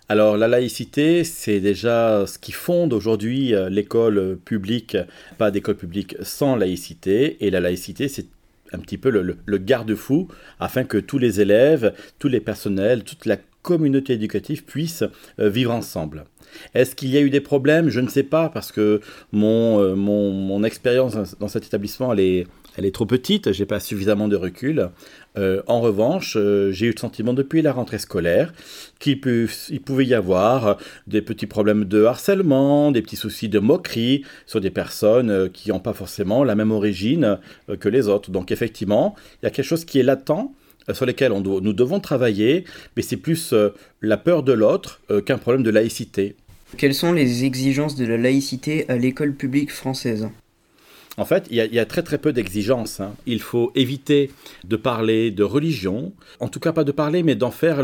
Alors 0.07 0.38
la 0.38 0.47
laïcité, 0.47 1.25
c'est 1.25 1.59
déjà 1.59 2.25
ce 2.25 2.39
qui 2.39 2.53
fonde 2.53 2.93
aujourd'hui 2.93 3.53
euh, 3.53 3.69
l'école 3.69 4.38
publique, 4.43 4.97
pas 5.38 5.51
d'école 5.51 5.75
publique 5.75 6.15
sans 6.23 6.55
laïcité, 6.55 7.45
et 7.45 7.51
la 7.51 7.59
laïcité, 7.59 8.07
c'est 8.07 8.25
un 8.73 8.79
petit 8.79 8.97
peu 8.97 9.09
le, 9.09 9.57
garde-fou 9.57 10.27
afin 10.59 10.83
que 10.83 10.97
tous 10.97 11.17
les 11.17 11.41
élèves, 11.41 11.93
tous 12.19 12.27
les 12.27 12.39
personnels, 12.39 13.03
toute 13.03 13.25
la 13.25 13.38
communauté 13.61 14.13
éducative 14.13 14.63
puissent 14.63 15.03
euh, 15.39 15.49
vivre 15.49 15.73
ensemble. 15.73 16.25
Est-ce 16.73 16.95
qu'il 16.95 17.09
y 17.09 17.17
a 17.17 17.21
eu 17.21 17.29
des 17.29 17.41
problèmes? 17.41 17.89
Je 17.89 17.99
ne 17.99 18.07
sais 18.07 18.23
pas 18.23 18.49
parce 18.49 18.71
que 18.71 19.01
mon, 19.31 19.79
euh, 19.79 19.95
mon, 19.95 20.31
mon 20.31 20.63
expérience 20.63 21.15
dans 21.39 21.47
cet 21.47 21.65
établissement, 21.65 22.13
elle 22.13 22.19
est, 22.21 22.47
elle 22.77 22.85
est 22.85 22.93
trop 22.93 23.05
petite, 23.05 23.51
j'ai 23.51 23.65
pas 23.65 23.79
suffisamment 23.79 24.27
de 24.27 24.35
recul. 24.35 24.89
Euh, 25.38 25.61
en 25.67 25.81
revanche, 25.81 26.35
euh, 26.38 26.71
j'ai 26.71 26.88
eu 26.88 26.91
le 26.91 26.97
sentiment 26.99 27.33
depuis 27.33 27.61
la 27.61 27.71
rentrée 27.73 27.99
scolaire 27.99 28.53
qu'il 28.99 29.19
pouvait 29.19 30.05
y 30.05 30.13
avoir 30.13 30.77
des 31.07 31.21
petits 31.21 31.47
problèmes 31.47 31.85
de 31.85 32.03
harcèlement, 32.03 32.91
des 32.91 33.01
petits 33.01 33.15
soucis 33.15 33.49
de 33.49 33.59
moquerie 33.59 34.23
sur 34.45 34.61
des 34.61 34.69
personnes 34.71 35.29
euh, 35.29 35.49
qui 35.49 35.69
n'ont 35.69 35.79
pas 35.79 35.93
forcément 35.93 36.43
la 36.43 36.55
même 36.55 36.71
origine 36.71 37.39
que 37.79 37.89
les 37.89 38.07
autres. 38.07 38.31
Donc 38.31 38.51
effectivement, 38.51 39.15
il 39.41 39.45
y 39.45 39.47
a 39.47 39.51
quelque 39.51 39.65
chose 39.65 39.85
qui 39.85 39.99
est 39.99 40.03
latent 40.03 40.51
sur 40.91 41.05
doit- 41.41 41.61
nous 41.61 41.73
devons 41.73 41.99
travailler, 41.99 42.63
mais 42.95 43.03
c'est 43.03 43.17
plus 43.17 43.53
la 44.01 44.17
peur 44.17 44.41
de 44.41 44.53
l'autre 44.53 45.01
qu'un 45.25 45.38
problème 45.38 45.61
de 45.61 45.69
laïcité. 45.69 46.35
Quelles 46.77 46.95
sont 46.95 47.13
les 47.13 47.43
exigences 47.45 47.95
de 47.95 48.05
la 48.05 48.17
laïcité 48.17 48.89
à 48.89 48.95
l'école 48.97 49.33
publique 49.33 49.71
française? 49.71 50.29
En 51.19 51.25
fait, 51.25 51.47
il 51.51 51.57
y, 51.57 51.79
a- 51.79 51.85
très 51.85 52.01
très 52.01 52.17
peu 52.17 52.31
d'exigences. 52.33 52.99
hein. 52.99 53.11
Il 53.25 53.41
faut 53.41 53.71
éviter 53.75 54.31
de 54.63 54.75
parler 54.75 55.31
de 55.31 55.43
religion, 55.43 56.13
en 56.39 56.47
tout 56.47 56.59
cas 56.59 56.71
pas 56.71 56.83
de 56.83 56.91
parler, 56.91 57.23
mais 57.23 57.35
d'en 57.35 57.51
faire 57.51 57.83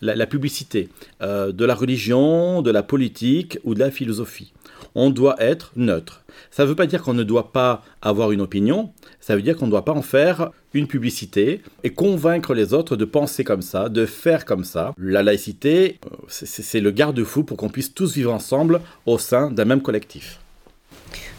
la, 0.00 0.26
publicité 0.26 0.88
euh, 1.22 1.52
de 1.52 1.64
la 1.64 1.74
religion, 1.74 2.62
de 2.62 2.70
la 2.70 2.82
politique 2.82 3.58
ou 3.64 3.74
de 3.74 3.80
la 3.80 3.90
philosophie. 3.90 4.52
On 4.96 5.10
doit 5.10 5.36
être 5.40 5.72
neutre. 5.76 6.22
Ça 6.50 6.64
ne 6.64 6.68
veut 6.68 6.74
pas 6.74 6.86
dire 6.86 7.02
qu'on 7.02 7.14
ne 7.14 7.22
doit 7.22 7.52
pas 7.52 7.82
avoir 8.02 8.32
une 8.32 8.40
opinion, 8.40 8.90
ça 9.20 9.36
veut 9.36 9.42
dire 9.42 9.56
qu'on 9.56 9.66
ne 9.66 9.70
doit 9.70 9.84
pas 9.84 9.92
en 9.92 10.02
faire 10.02 10.50
une 10.72 10.86
publicité 10.88 11.62
et 11.84 11.90
convaincre 11.90 12.54
les 12.54 12.74
autres 12.74 12.96
de 12.96 13.04
penser 13.04 13.44
comme 13.44 13.62
ça, 13.62 13.88
de 13.88 14.04
faire 14.06 14.44
comme 14.44 14.64
ça. 14.64 14.94
La 14.98 15.22
laïcité, 15.22 15.98
euh, 16.06 16.16
c'est 16.28 16.80
le 16.80 16.90
garde-fou 16.90 17.44
pour 17.44 17.56
qu'on 17.56 17.68
puisse 17.68 17.94
tous 17.94 18.14
vivre 18.14 18.32
ensemble 18.32 18.80
au 19.06 19.18
sein 19.18 19.50
d'un 19.50 19.64
même 19.64 19.82
collectif. 19.82 20.40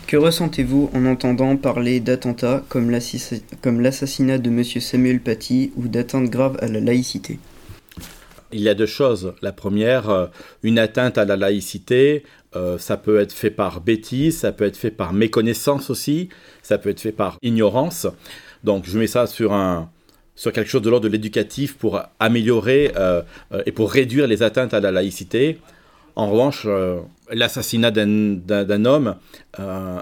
Que 0.07 0.17
ressentez-vous 0.17 0.91
en 0.93 1.07
entendant 1.07 1.57
parler 1.57 1.99
d'attentats 1.99 2.63
comme 2.69 2.91
l'assassinat 2.91 4.37
de 4.37 4.49
M. 4.49 4.63
Samuel 4.63 5.19
Paty 5.19 5.71
ou 5.77 5.87
d'atteintes 5.87 6.29
graves 6.29 6.57
à 6.61 6.67
la 6.67 6.79
laïcité? 6.79 7.39
Il 8.51 8.61
y 8.61 8.69
a 8.69 8.75
deux 8.75 8.85
choses. 8.85 9.33
La 9.41 9.51
première, 9.51 10.11
euh, 10.11 10.27
une 10.61 10.77
atteinte 10.77 11.17
à 11.17 11.25
la 11.25 11.35
laïcité, 11.35 12.23
euh, 12.55 12.77
ça 12.77 12.97
peut 12.97 13.19
être 13.19 13.33
fait 13.33 13.49
par 13.49 13.81
bêtise, 13.81 14.37
ça 14.37 14.51
peut 14.51 14.65
être 14.65 14.77
fait 14.77 14.91
par 14.91 15.11
méconnaissance 15.11 15.89
aussi, 15.89 16.29
ça 16.61 16.77
peut 16.77 16.89
être 16.89 17.01
fait 17.01 17.11
par 17.11 17.39
ignorance. 17.41 18.05
Donc 18.63 18.85
je 18.85 18.99
mets 18.99 19.07
ça 19.07 19.25
sur, 19.25 19.57
quelque 20.43 20.69
chose 20.69 20.83
de 20.83 20.89
l'ordre 20.91 21.07
de 21.07 21.11
l'éducatif 21.11 21.77
pour 21.77 21.99
améliorer 22.19 22.91
euh, 22.95 23.23
et 23.65 23.71
pour 23.71 23.91
réduire 23.91 24.27
les 24.27 24.43
atteintes 24.43 24.75
à 24.75 24.79
la 24.79 24.91
laïcité. 24.91 25.57
En 26.15 26.29
revanche, 26.29 26.67
l'assassinat 27.31 27.91
d'un- 27.91 28.85
homme, 28.85 29.15
euh, 29.59 29.99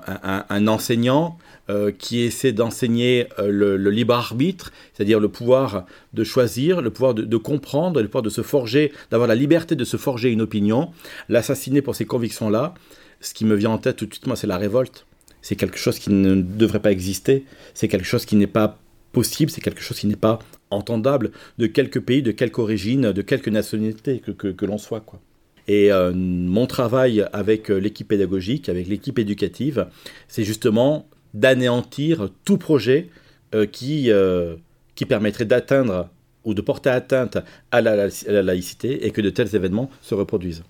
un, 0.50 0.68
enseignant 0.68 1.38
euh, 1.70 1.92
qui 1.92 2.22
essaie 2.22 2.52
d'enseigner 2.52 3.28
euh, 3.40 3.78
le, 3.78 3.90
libre 3.90 4.14
arbitre, 4.14 4.72
c'est-à-dire 4.94 5.20
le 5.20 5.30
pouvoir 5.30 5.86
de 6.14 6.24
choisir, 6.24 6.82
le 6.82 6.90
pouvoir 6.90 7.14
de, 7.14 7.38
comprendre, 7.38 8.02
le 8.02 8.08
pouvoir 8.08 8.24
de 8.24 8.30
se 8.30 8.42
forger, 8.42 8.92
d'avoir 9.12 9.28
la 9.28 9.36
liberté 9.36 9.76
de 9.76 9.86
se 9.86 9.98
forger 9.98 10.32
une 10.32 10.42
opinion, 10.42 10.92
l'assassiner 11.30 11.82
pour 11.82 11.96
ces 11.96 12.06
convictions-là, 12.06 12.74
ce 13.22 13.34
qui 13.34 13.46
me 13.46 13.56
vient 13.56 13.72
en 13.72 13.78
tête 13.78 13.98
tout 13.98 14.06
de 14.06 14.14
suite, 14.14 14.28
moi, 14.28 14.36
c'est 14.36 14.48
la 14.48 14.58
révolte. 14.58 15.06
C'est 15.42 15.56
quelque 15.56 15.78
chose 15.78 16.00
qui 16.00 16.10
ne 16.10 16.36
devrait 16.42 16.80
pas 16.80 16.92
exister, 16.92 17.46
c'est 17.74 17.88
quelque 17.88 18.06
chose 18.06 18.26
qui 18.26 18.36
n'est 18.36 18.48
pas 18.48 18.80
possible, 19.12 19.52
c'est 19.52 19.62
quelque 19.62 19.82
chose 19.82 20.00
qui 20.00 20.08
n'est 20.08 20.16
pas 20.16 20.40
entendable 20.70 21.32
de 21.58 21.68
quelque 21.68 22.00
pays, 22.00 22.22
de 22.22 22.32
quelque 22.32 22.60
origine, 22.60 23.12
de 23.12 23.22
quelque 23.22 23.50
nationalité 23.50 24.20
que, 24.20 24.32
que, 24.32 24.48
que 24.48 24.66
l'on 24.66 24.78
soit. 24.78 25.02
Quoi. 25.02 25.20
Et 25.68 25.92
euh, 25.92 26.12
mon 26.14 26.68
travail 26.68 27.26
avec 27.32 27.72
euh, 27.72 27.78
l'équipe 27.78 28.08
pédagogique, 28.08 28.68
avec 28.70 28.88
l'équipe 28.88 29.18
éducative, 29.18 29.88
c'est 30.28 30.44
justement 30.44 31.08
d'anéantir 31.34 32.30
tout 32.44 32.58
projet 32.58 33.10
euh, 33.56 33.66
qui, 33.66 34.12
euh, 34.12 34.56
qui 34.96 35.06
permettrait 35.06 35.46
d'atteindre 35.46 36.10
ou 36.44 36.54
de 36.54 36.62
porter 36.62 36.90
atteinte 36.90 37.38
à 37.72 37.82
la, 37.82 37.92
à 37.92 38.32
la 38.32 38.42
laïcité 38.42 39.06
et 39.06 39.12
que 39.12 39.22
de 39.22 39.30
tels 39.30 39.56
événements 39.56 39.90
se 40.02 40.16
reproduisent. 40.16 40.64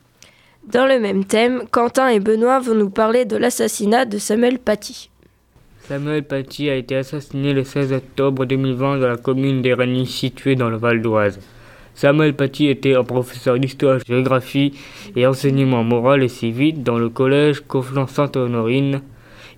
Dans 0.71 0.85
le 0.85 0.99
même 0.99 1.25
thème, 1.25 1.63
Quentin 1.71 2.09
et 2.09 2.19
Benoît 2.19 2.59
vont 2.59 2.75
nous 2.75 2.89
parler 2.89 3.25
de 3.25 3.35
l'assassinat 3.35 4.05
de 4.05 4.17
Samuel 4.17 4.59
Paty. 4.59 5.09
Samuel 5.87 6.23
Paty 6.23 6.69
a 6.69 6.75
été 6.75 6.95
assassiné 6.95 7.53
le 7.53 7.65
16 7.65 7.91
octobre 7.91 8.45
2020 8.45 8.99
dans 8.99 9.07
la 9.07 9.17
commune 9.17 9.61
d'Éragny 9.61 10.05
située 10.05 10.55
dans 10.55 10.69
le 10.69 10.77
Val 10.77 11.01
d'Oise. 11.01 11.39
Samuel 11.95 12.33
Paty 12.33 12.67
était 12.67 12.95
un 12.95 13.03
professeur 13.03 13.59
d'histoire, 13.59 13.99
géographie 14.05 14.73
et 15.15 15.27
enseignement 15.27 15.83
moral 15.83 16.23
et 16.23 16.27
civique 16.27 16.83
dans 16.83 16.97
le 16.97 17.09
collège 17.09 17.61
Conflans-Sainte-Honorine. 17.67 19.01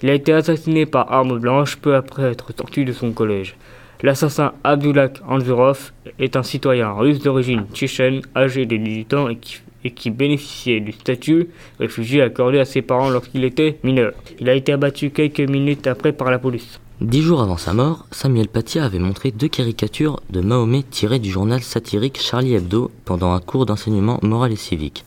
Il 0.04 0.10
a 0.10 0.14
été 0.14 0.34
assassiné 0.34 0.86
par 0.86 1.12
arme 1.12 1.40
blanche 1.40 1.78
peu 1.78 1.96
après 1.96 2.24
être 2.24 2.52
sorti 2.56 2.84
de 2.84 2.92
son 2.92 3.14
collège. 3.14 3.56
L'assassin 4.04 4.54
Abdullah 4.64 5.10
Anzurov 5.28 5.92
est 6.20 6.36
un 6.36 6.44
citoyen 6.44 6.92
russe 6.92 7.20
d'origine 7.20 7.66
tchétchène 7.74 8.22
âgé 8.36 8.66
de 8.66 8.76
18 8.76 9.14
ans 9.14 9.30
et 9.30 9.38
qui, 9.38 9.62
et 9.86 9.92
qui 9.92 10.12
bénéficiait 10.12 10.82
du 10.82 10.92
statut 10.92 11.48
réfugié 11.80 12.22
accordé 12.22 12.60
à 12.60 12.66
ses 12.66 12.82
parents 12.82 13.10
lorsqu'il 13.10 13.46
était 13.46 13.80
mineur. 13.84 14.12
Il 14.40 14.50
a 14.50 14.54
été 14.54 14.74
abattu 14.74 15.12
quelques 15.12 15.40
minutes 15.40 15.88
après 15.88 16.12
par 16.12 16.30
la 16.30 16.40
police. 16.40 16.80
Dix 17.02 17.22
jours 17.22 17.42
avant 17.42 17.58
sa 17.58 17.74
mort, 17.74 18.08
Samuel 18.12 18.48
Paty 18.48 18.80
avait 18.80 19.00
montré 19.00 19.32
deux 19.32 19.50
caricatures 19.50 20.22
de 20.30 20.40
Mahomet 20.40 20.84
tirées 20.84 21.20
du 21.20 21.30
journal 21.30 21.62
satirique 21.62 22.22
Charlie 22.22 22.54
Hebdo 22.54 22.90
pendant 23.04 23.34
un 23.34 23.42
cours 23.42 23.66
d'enseignement 23.66 24.18
moral 24.22 24.54
et 24.54 24.56
civique. 24.56 25.04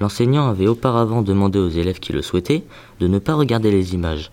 L'enseignant 0.00 0.48
avait 0.50 0.66
auparavant 0.66 1.22
demandé 1.22 1.58
aux 1.58 1.70
élèves 1.70 1.98
qui 1.98 2.12
le 2.12 2.20
souhaitaient 2.20 2.62
de 3.00 3.08
ne 3.08 3.18
pas 3.18 3.32
regarder 3.32 3.70
les 3.70 3.94
images. 3.94 4.30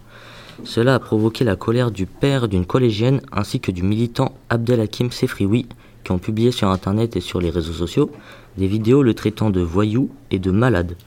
Cela 0.65 0.95
a 0.95 0.99
provoqué 0.99 1.45
la 1.45 1.55
colère 1.55 1.91
du 1.91 2.07
père 2.07 2.49
d'une 2.49 2.65
collégienne 2.65 3.21
ainsi 3.31 3.61
que 3.61 3.71
du 3.71 3.83
militant 3.83 4.35
Abdelhakim 4.49 5.09
Sefrioui 5.09 5.65
qui 6.03 6.11
ont 6.11 6.19
publié 6.19 6.51
sur 6.51 6.67
internet 6.67 7.15
et 7.15 7.21
sur 7.21 7.39
les 7.39 7.51
réseaux 7.51 7.71
sociaux 7.71 8.11
des 8.57 8.67
vidéos 8.67 9.01
le 9.01 9.13
traitant 9.13 9.49
de 9.49 9.61
voyou 9.61 10.09
et 10.29 10.39
de 10.39 10.51
malade. 10.51 10.97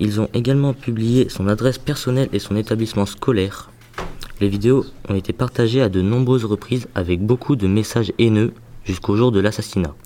Ils 0.00 0.20
ont 0.20 0.28
également 0.34 0.72
publié 0.72 1.28
son 1.28 1.46
adresse 1.46 1.78
personnelle 1.78 2.30
et 2.32 2.40
son 2.40 2.56
établissement 2.56 3.06
scolaire. 3.06 3.70
Les 4.40 4.48
vidéos 4.48 4.84
ont 5.08 5.16
été 5.16 5.32
partagées 5.32 5.82
à 5.82 5.88
de 5.88 6.00
nombreuses 6.00 6.44
reprises 6.44 6.86
avec 6.94 7.20
beaucoup 7.20 7.56
de 7.56 7.66
messages 7.66 8.12
haineux 8.20 8.52
jusqu'au 8.84 9.16
jour 9.16 9.32
de 9.32 9.40
l'assassinat. 9.40 9.96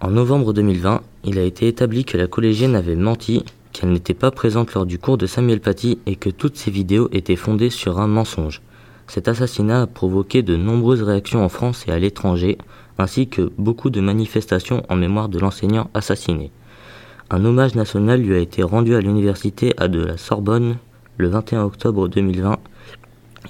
En 0.00 0.10
novembre 0.10 0.54
2020, 0.54 1.02
il 1.24 1.38
a 1.38 1.42
été 1.42 1.68
établi 1.68 2.06
que 2.06 2.16
la 2.16 2.26
collégienne 2.26 2.74
avait 2.74 2.96
menti, 2.96 3.44
qu'elle 3.72 3.92
n'était 3.92 4.14
pas 4.14 4.30
présente 4.30 4.72
lors 4.72 4.86
du 4.86 4.98
cours 4.98 5.18
de 5.18 5.26
Samuel 5.26 5.60
Paty 5.60 5.98
et 6.06 6.16
que 6.16 6.30
toutes 6.30 6.56
ces 6.56 6.70
vidéos 6.70 7.10
étaient 7.12 7.36
fondées 7.36 7.68
sur 7.68 7.98
un 7.98 8.06
mensonge. 8.06 8.62
Cet 9.06 9.28
assassinat 9.28 9.82
a 9.82 9.86
provoqué 9.86 10.42
de 10.42 10.56
nombreuses 10.56 11.02
réactions 11.02 11.44
en 11.44 11.50
France 11.50 11.84
et 11.86 11.90
à 11.90 11.98
l'étranger, 11.98 12.56
ainsi 12.96 13.28
que 13.28 13.52
beaucoup 13.58 13.90
de 13.90 14.00
manifestations 14.00 14.84
en 14.88 14.96
mémoire 14.96 15.28
de 15.28 15.38
l'enseignant 15.38 15.90
assassiné. 15.92 16.50
Un 17.28 17.44
hommage 17.44 17.74
national 17.74 18.22
lui 18.22 18.34
a 18.34 18.38
été 18.38 18.62
rendu 18.62 18.94
à 18.94 19.02
l'université 19.02 19.74
à 19.76 19.88
de 19.88 20.02
la 20.02 20.16
Sorbonne 20.16 20.78
le 21.18 21.28
21 21.28 21.64
octobre 21.64 22.08
2020 22.08 22.58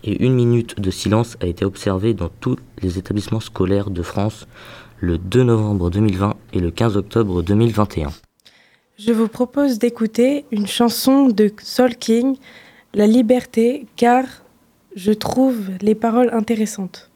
et 0.04 0.24
une 0.24 0.34
minute 0.34 0.80
de 0.80 0.90
silence 0.90 1.36
a 1.40 1.46
été 1.46 1.64
observée 1.64 2.14
dans 2.14 2.30
tous 2.40 2.56
les 2.82 2.98
établissements 2.98 3.40
scolaires 3.40 3.90
de 3.90 4.02
France 4.02 4.46
le 5.00 5.18
2 5.18 5.42
novembre 5.44 5.90
2020 5.90 6.36
et 6.52 6.60
le 6.60 6.70
15 6.70 6.96
octobre 6.96 7.42
2021. 7.42 8.10
Je 8.98 9.12
vous 9.12 9.28
propose 9.28 9.78
d'écouter 9.78 10.44
une 10.50 10.66
chanson 10.66 11.28
de 11.28 11.50
Soul 11.62 11.96
King, 11.96 12.36
La 12.92 13.06
liberté, 13.06 13.86
car 13.96 14.24
je 14.94 15.12
trouve 15.12 15.70
les 15.80 15.94
paroles 15.94 16.30
intéressantes. 16.32 17.09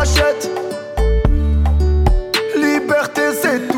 Pouvoir 0.00 0.06
s'achète. 0.06 0.50
Liberté, 2.56 3.22
c'est 3.40 3.69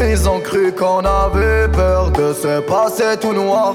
Ils 0.00 0.28
ont 0.28 0.38
cru 0.38 0.72
qu'on 0.72 1.00
avait 1.00 1.66
peur 1.68 2.12
de 2.12 2.32
se 2.32 2.60
passer 2.60 3.16
tout 3.20 3.32
noir. 3.32 3.74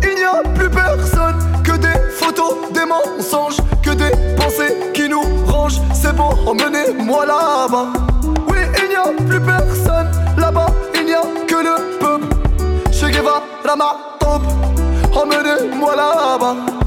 Il 0.00 0.14
n'y 0.14 0.22
a 0.22 0.42
plus 0.54 0.70
personne 0.70 1.34
que 1.64 1.72
des 1.72 1.98
photos, 2.10 2.54
des 2.72 2.86
mensonges, 2.86 3.56
que 3.82 3.90
des 3.90 4.12
pensées 4.36 4.76
qui 4.94 5.08
nous 5.08 5.22
rangent. 5.46 5.80
C'est 5.92 6.14
bon, 6.14 6.30
emmenez-moi 6.46 7.26
là-bas. 7.26 7.88
Oui, 8.48 8.58
il 8.82 8.88
n'y 8.90 8.94
a 8.94 9.08
plus 9.26 9.40
personne 9.40 10.08
là-bas, 10.38 10.66
il 10.94 11.06
n'y 11.06 11.14
a 11.14 11.22
que 11.48 11.56
le 11.56 11.98
peuple. 11.98 12.92
Che 12.92 13.10
Guevara, 13.10 13.42
ma 13.76 13.96
top, 14.20 14.42
emmenez-moi 15.14 15.96
là-bas. 15.96 16.81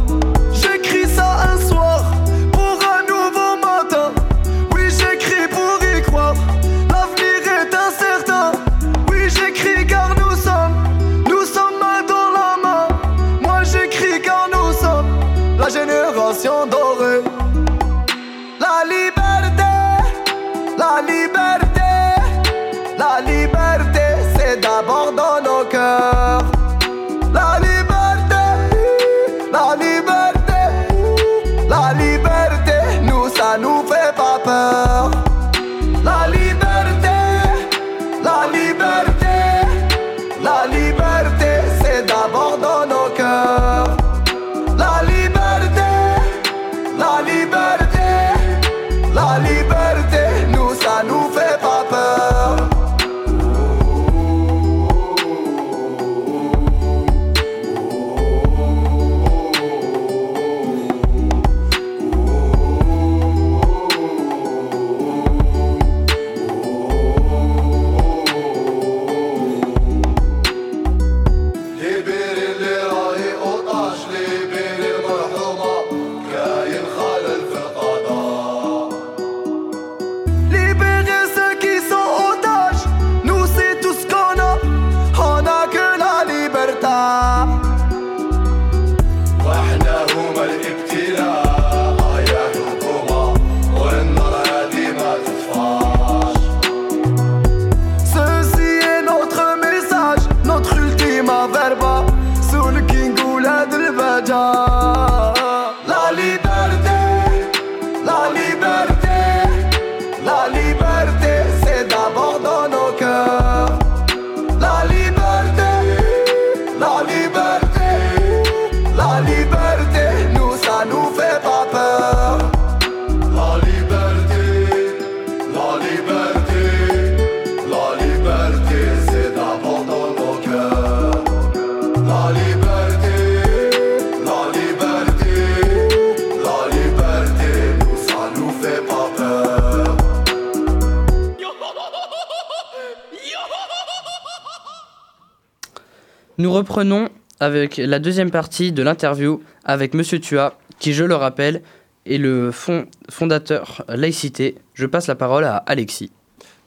Nous 146.45 146.51
reprenons 146.53 147.09
avec 147.39 147.77
la 147.77 147.97
deuxième 147.97 148.29
partie 148.29 148.71
de 148.71 148.83
l'interview 148.83 149.41
avec 149.63 149.95
Monsieur 149.95 150.19
Tua, 150.19 150.59
qui, 150.77 150.93
je 150.93 151.03
le 151.03 151.15
rappelle, 151.15 151.63
est 152.05 152.19
le 152.19 152.51
fond- 152.51 152.85
fondateur 153.09 153.83
laïcité. 153.87 154.53
Je 154.75 154.85
passe 154.85 155.07
la 155.07 155.15
parole 155.15 155.43
à 155.43 155.55
Alexis. 155.57 156.11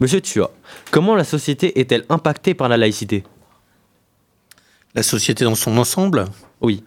Monsieur 0.00 0.20
Tua, 0.20 0.50
comment 0.90 1.14
la 1.14 1.22
société 1.22 1.78
est-elle 1.78 2.04
impactée 2.08 2.54
par 2.54 2.68
la 2.68 2.76
laïcité? 2.76 3.22
La 4.96 5.04
société 5.04 5.44
dans 5.44 5.54
son 5.54 5.78
ensemble? 5.78 6.24
Oui. 6.60 6.82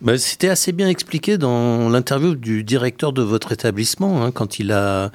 Bah, 0.00 0.18
C'était 0.18 0.48
assez 0.48 0.72
bien 0.72 0.88
expliqué 0.88 1.38
dans 1.38 1.88
l'interview 1.90 2.34
du 2.34 2.64
directeur 2.64 3.12
de 3.12 3.22
votre 3.22 3.52
établissement, 3.52 4.24
hein, 4.24 4.32
quand 4.32 4.58
il 4.58 4.72
a, 4.72 5.12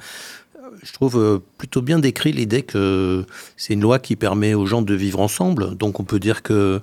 je 0.82 0.94
trouve, 0.94 1.18
euh, 1.18 1.40
plutôt 1.58 1.82
bien 1.82 1.98
décrit 1.98 2.32
l'idée 2.32 2.62
que 2.62 3.26
c'est 3.56 3.74
une 3.74 3.80
loi 3.80 3.98
qui 3.98 4.16
permet 4.16 4.54
aux 4.54 4.64
gens 4.64 4.80
de 4.80 4.94
vivre 4.94 5.20
ensemble. 5.20 5.76
Donc 5.76 6.00
on 6.00 6.04
peut 6.04 6.20
dire 6.20 6.42
que 6.42 6.80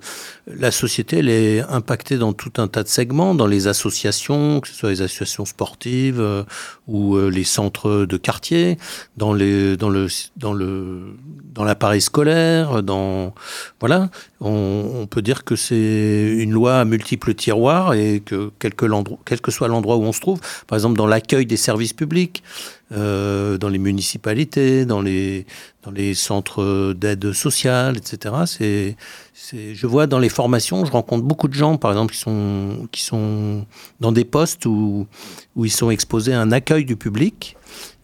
la 0.47 0.69
société, 0.69 1.19
elle 1.19 1.29
est 1.29 1.61
impactée 1.61 2.17
dans 2.17 2.33
tout 2.33 2.51
un 2.57 2.67
tas 2.67 2.83
de 2.83 2.89
segments, 2.89 3.33
dans 3.33 3.47
les 3.47 3.67
associations, 3.67 4.59
que 4.59 4.67
ce 4.67 4.75
soit 4.75 4.89
les 4.89 5.01
associations 5.01 5.45
sportives 5.45 6.19
euh, 6.19 6.43
ou 6.87 7.15
euh, 7.15 7.29
les 7.29 7.45
centres 7.45 8.05
de 8.05 8.17
quartier, 8.17 8.77
dans 9.17 9.33
les, 9.33 9.77
dans 9.77 9.89
le, 9.89 10.07
dans 10.37 10.53
le, 10.53 11.15
dans 11.53 11.63
l'appareil 11.63 12.01
scolaire, 12.01 12.83
dans, 12.83 13.33
voilà. 13.79 14.09
On, 14.41 15.07
peut 15.09 15.21
dire 15.21 15.43
que 15.43 15.55
c'est 15.55 16.35
une 16.37 16.51
loi 16.51 16.79
à 16.81 16.85
multiples 16.85 17.33
tiroirs 17.33 17.93
et 17.93 18.21
que 18.23 18.51
quel 18.59 18.75
que, 18.75 18.85
l'endroit- 18.85 19.19
quel 19.25 19.39
que 19.39 19.49
soit 19.49 19.67
l'endroit 19.67 19.95
où 19.95 20.03
on 20.03 20.11
se 20.11 20.19
trouve, 20.19 20.39
par 20.67 20.77
exemple 20.77 20.97
dans 20.97 21.07
l'accueil 21.07 21.45
des 21.45 21.57
services 21.57 21.93
publics, 21.93 22.43
euh, 22.91 23.57
dans 23.57 23.69
les 23.69 23.79
municipalités, 23.79 24.64
dans 24.85 25.01
les, 25.01 25.45
dans 25.83 25.91
les 25.91 26.13
centres 26.13 26.93
d'aide 26.93 27.33
sociale, 27.33 27.97
etc. 27.97 28.35
C'est, 28.45 28.95
c'est, 29.33 29.75
je 29.75 29.87
vois 29.87 30.07
dans 30.07 30.19
les 30.19 30.29
formations, 30.29 30.85
je 30.85 30.91
rencontre 30.91 31.23
beaucoup 31.23 31.47
de 31.47 31.53
gens, 31.53 31.77
par 31.77 31.91
exemple, 31.91 32.13
qui 32.13 32.19
sont, 32.19 32.87
qui 32.91 33.01
sont 33.01 33.65
dans 33.99 34.11
des 34.11 34.25
postes 34.25 34.65
où, 34.65 35.07
où 35.55 35.65
ils 35.65 35.71
sont 35.71 35.89
exposés 35.89 36.33
à 36.33 36.41
un 36.41 36.51
accueil 36.51 36.85
du 36.85 36.95
public. 36.95 37.57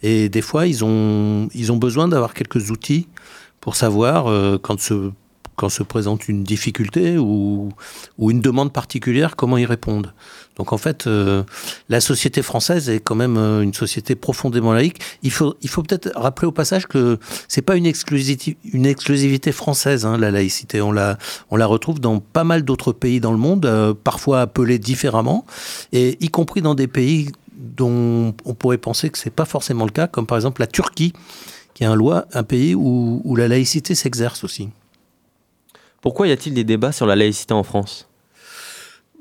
Et 0.04 0.30
des 0.30 0.42
fois, 0.42 0.68
ils 0.68 0.84
ont, 0.84 1.50
ils 1.54 1.72
ont 1.72 1.78
besoin 1.78 2.08
d'avoir 2.08 2.34
quelques 2.34 2.70
outils 2.72 3.08
pour 3.60 3.76
savoir 3.76 4.28
euh, 4.28 4.58
quand 4.58 4.80
se 4.80 5.12
quand 5.56 5.70
se 5.70 5.84
présente 5.84 6.28
une 6.28 6.44
difficulté 6.44 7.18
ou, 7.18 7.70
une 8.20 8.42
demande 8.42 8.72
particulière, 8.74 9.36
comment 9.36 9.58
y 9.58 9.66
répondre. 9.66 10.14
Donc 10.58 10.74
en 10.74 10.78
fait, 10.78 11.08
euh, 11.08 11.44
la 11.90 12.02
société 12.02 12.42
française 12.42 12.90
est 12.90 13.00
quand 13.00 13.16
même 13.16 13.38
euh, 13.38 13.62
une 13.62 13.74
société 13.74 14.16
profondément 14.16 14.74
laïque. 14.74 15.00
Il 15.24 15.32
faut, 15.32 15.56
il 15.62 15.70
faut 15.70 15.84
peut-être 15.84 16.12
rappeler 16.16 16.48
au 16.48 16.52
passage 16.52 16.88
que 16.88 17.18
c'est 17.48 17.62
pas 17.62 17.76
une 17.76 17.86
exclusivité, 17.86 19.52
française, 19.52 20.06
hein, 20.06 20.18
la 20.18 20.32
laïcité. 20.32 20.82
On 20.82 20.92
la, 20.92 21.18
on 21.50 21.56
la 21.56 21.66
retrouve 21.66 22.00
dans 22.00 22.20
pas 22.20 22.44
mal 22.44 22.64
d'autres 22.64 22.92
pays 22.92 23.20
dans 23.20 23.32
le 23.32 23.38
monde, 23.38 23.66
euh, 23.66 23.94
parfois 23.94 24.42
appelés 24.42 24.80
différemment, 24.80 25.46
et 25.94 26.18
y 26.20 26.30
compris 26.30 26.62
dans 26.62 26.76
des 26.76 26.88
pays 26.88 27.30
dont 27.56 28.34
on 28.46 28.54
pourrait 28.54 28.78
penser 28.78 29.10
que 29.10 29.18
c'est 29.18 29.30
pas 29.30 29.46
forcément 29.46 29.86
le 29.86 29.92
cas, 29.92 30.08
comme 30.08 30.26
par 30.26 30.38
exemple 30.38 30.62
la 30.62 30.68
Turquie, 30.68 31.14
qui 31.74 31.84
est 31.84 31.88
un, 31.88 32.44
pays 32.44 32.76
où 32.76 33.36
la 33.36 33.48
laïcité 33.48 33.96
s'exerce 33.96 34.44
aussi. 34.44 34.70
Pourquoi 36.02 36.28
y 36.28 36.32
a-t-il 36.32 36.56
des 36.56 36.64
débats 36.64 36.92
sur 36.92 37.06
la 37.06 37.16
laïcité 37.16 37.54
en 37.54 37.64
France? 37.64 38.08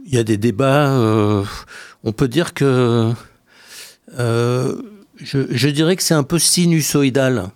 Il 0.07 0.15
y 0.15 0.19
a 0.19 0.25
des 0.25 0.39
débats. 0.39 0.91
euh, 0.97 1.45
on 2.05 2.13
peut 2.13 2.29
dire 2.29 2.55
que. 2.55 3.13
euh, 4.19 4.75
je, 5.17 5.69
dirais 5.69 5.97
que 5.97 6.03
c'est 6.03 6.15
un 6.15 6.23
peu 6.23 6.39
sinusoïdal. 6.39 7.51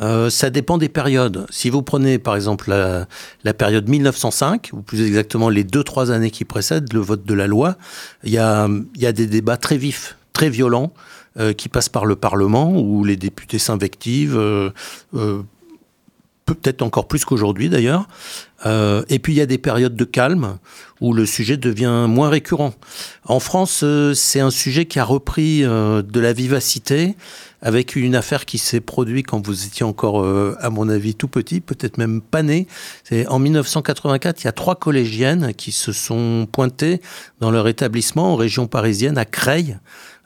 Euh, 0.00 0.30
ça 0.30 0.48
dépend 0.50 0.78
des 0.78 0.88
périodes. 0.88 1.46
Si 1.50 1.68
vous 1.68 1.82
prenez 1.82 2.18
par 2.18 2.36
exemple 2.36 2.70
la, 2.70 3.54
période 3.54 3.88
1905, 3.88 4.70
ou 4.72 4.82
plus 4.82 5.02
exactement 5.02 5.48
les 5.48 5.64
deux 5.64 5.82
trois 5.82 6.12
années 6.12 6.30
qui 6.30 6.44
précèdent 6.44 6.92
le 6.92 7.00
vote 7.00 7.24
de 7.24 7.34
la 7.34 7.48
loi, 7.48 7.76
il 8.22 8.30
y 8.30 8.38
a, 8.38 8.68
des 9.12 9.26
débats 9.26 9.56
très 9.56 9.76
vifs, 9.76 10.16
très 10.32 10.48
violents 10.48 10.92
qui 11.56 11.68
passent 11.68 11.88
par 11.88 12.06
le 12.06 12.16
Parlement, 12.16 12.72
où 12.72 13.04
les 13.04 13.16
députés 13.16 13.58
s'invectivent, 13.58 14.40
peut-être 16.54 16.82
encore 16.82 17.08
plus 17.08 17.24
qu'aujourd'hui 17.24 17.68
d'ailleurs. 17.68 18.06
Euh, 18.66 19.02
et 19.08 19.18
puis 19.18 19.32
il 19.32 19.36
y 19.36 19.40
a 19.40 19.46
des 19.46 19.58
périodes 19.58 19.96
de 19.96 20.04
calme 20.04 20.58
où 21.00 21.14
le 21.14 21.24
sujet 21.24 21.56
devient 21.56 22.06
moins 22.08 22.28
récurrent. 22.28 22.74
En 23.24 23.40
France, 23.40 23.80
euh, 23.82 24.12
c'est 24.12 24.40
un 24.40 24.50
sujet 24.50 24.84
qui 24.84 24.98
a 24.98 25.04
repris 25.04 25.64
euh, 25.64 26.02
de 26.02 26.20
la 26.20 26.32
vivacité 26.34 27.16
avec 27.62 27.96
une 27.96 28.14
affaire 28.14 28.44
qui 28.44 28.58
s'est 28.58 28.80
produite 28.80 29.26
quand 29.26 29.46
vous 29.46 29.66
étiez 29.66 29.84
encore, 29.84 30.26
à 30.60 30.70
mon 30.70 30.88
avis, 30.88 31.14
tout 31.14 31.28
petit, 31.28 31.60
peut-être 31.60 31.98
même 31.98 32.22
pas 32.22 32.42
né. 32.42 32.66
C'est 33.04 33.26
en 33.26 33.38
1984, 33.38 34.40
il 34.40 34.44
y 34.46 34.48
a 34.48 34.52
trois 34.52 34.76
collégiennes 34.76 35.52
qui 35.52 35.70
se 35.70 35.92
sont 35.92 36.48
pointées 36.50 37.02
dans 37.40 37.50
leur 37.50 37.68
établissement 37.68 38.32
en 38.32 38.36
région 38.36 38.66
parisienne, 38.66 39.18
à 39.18 39.26
Creil, 39.26 39.76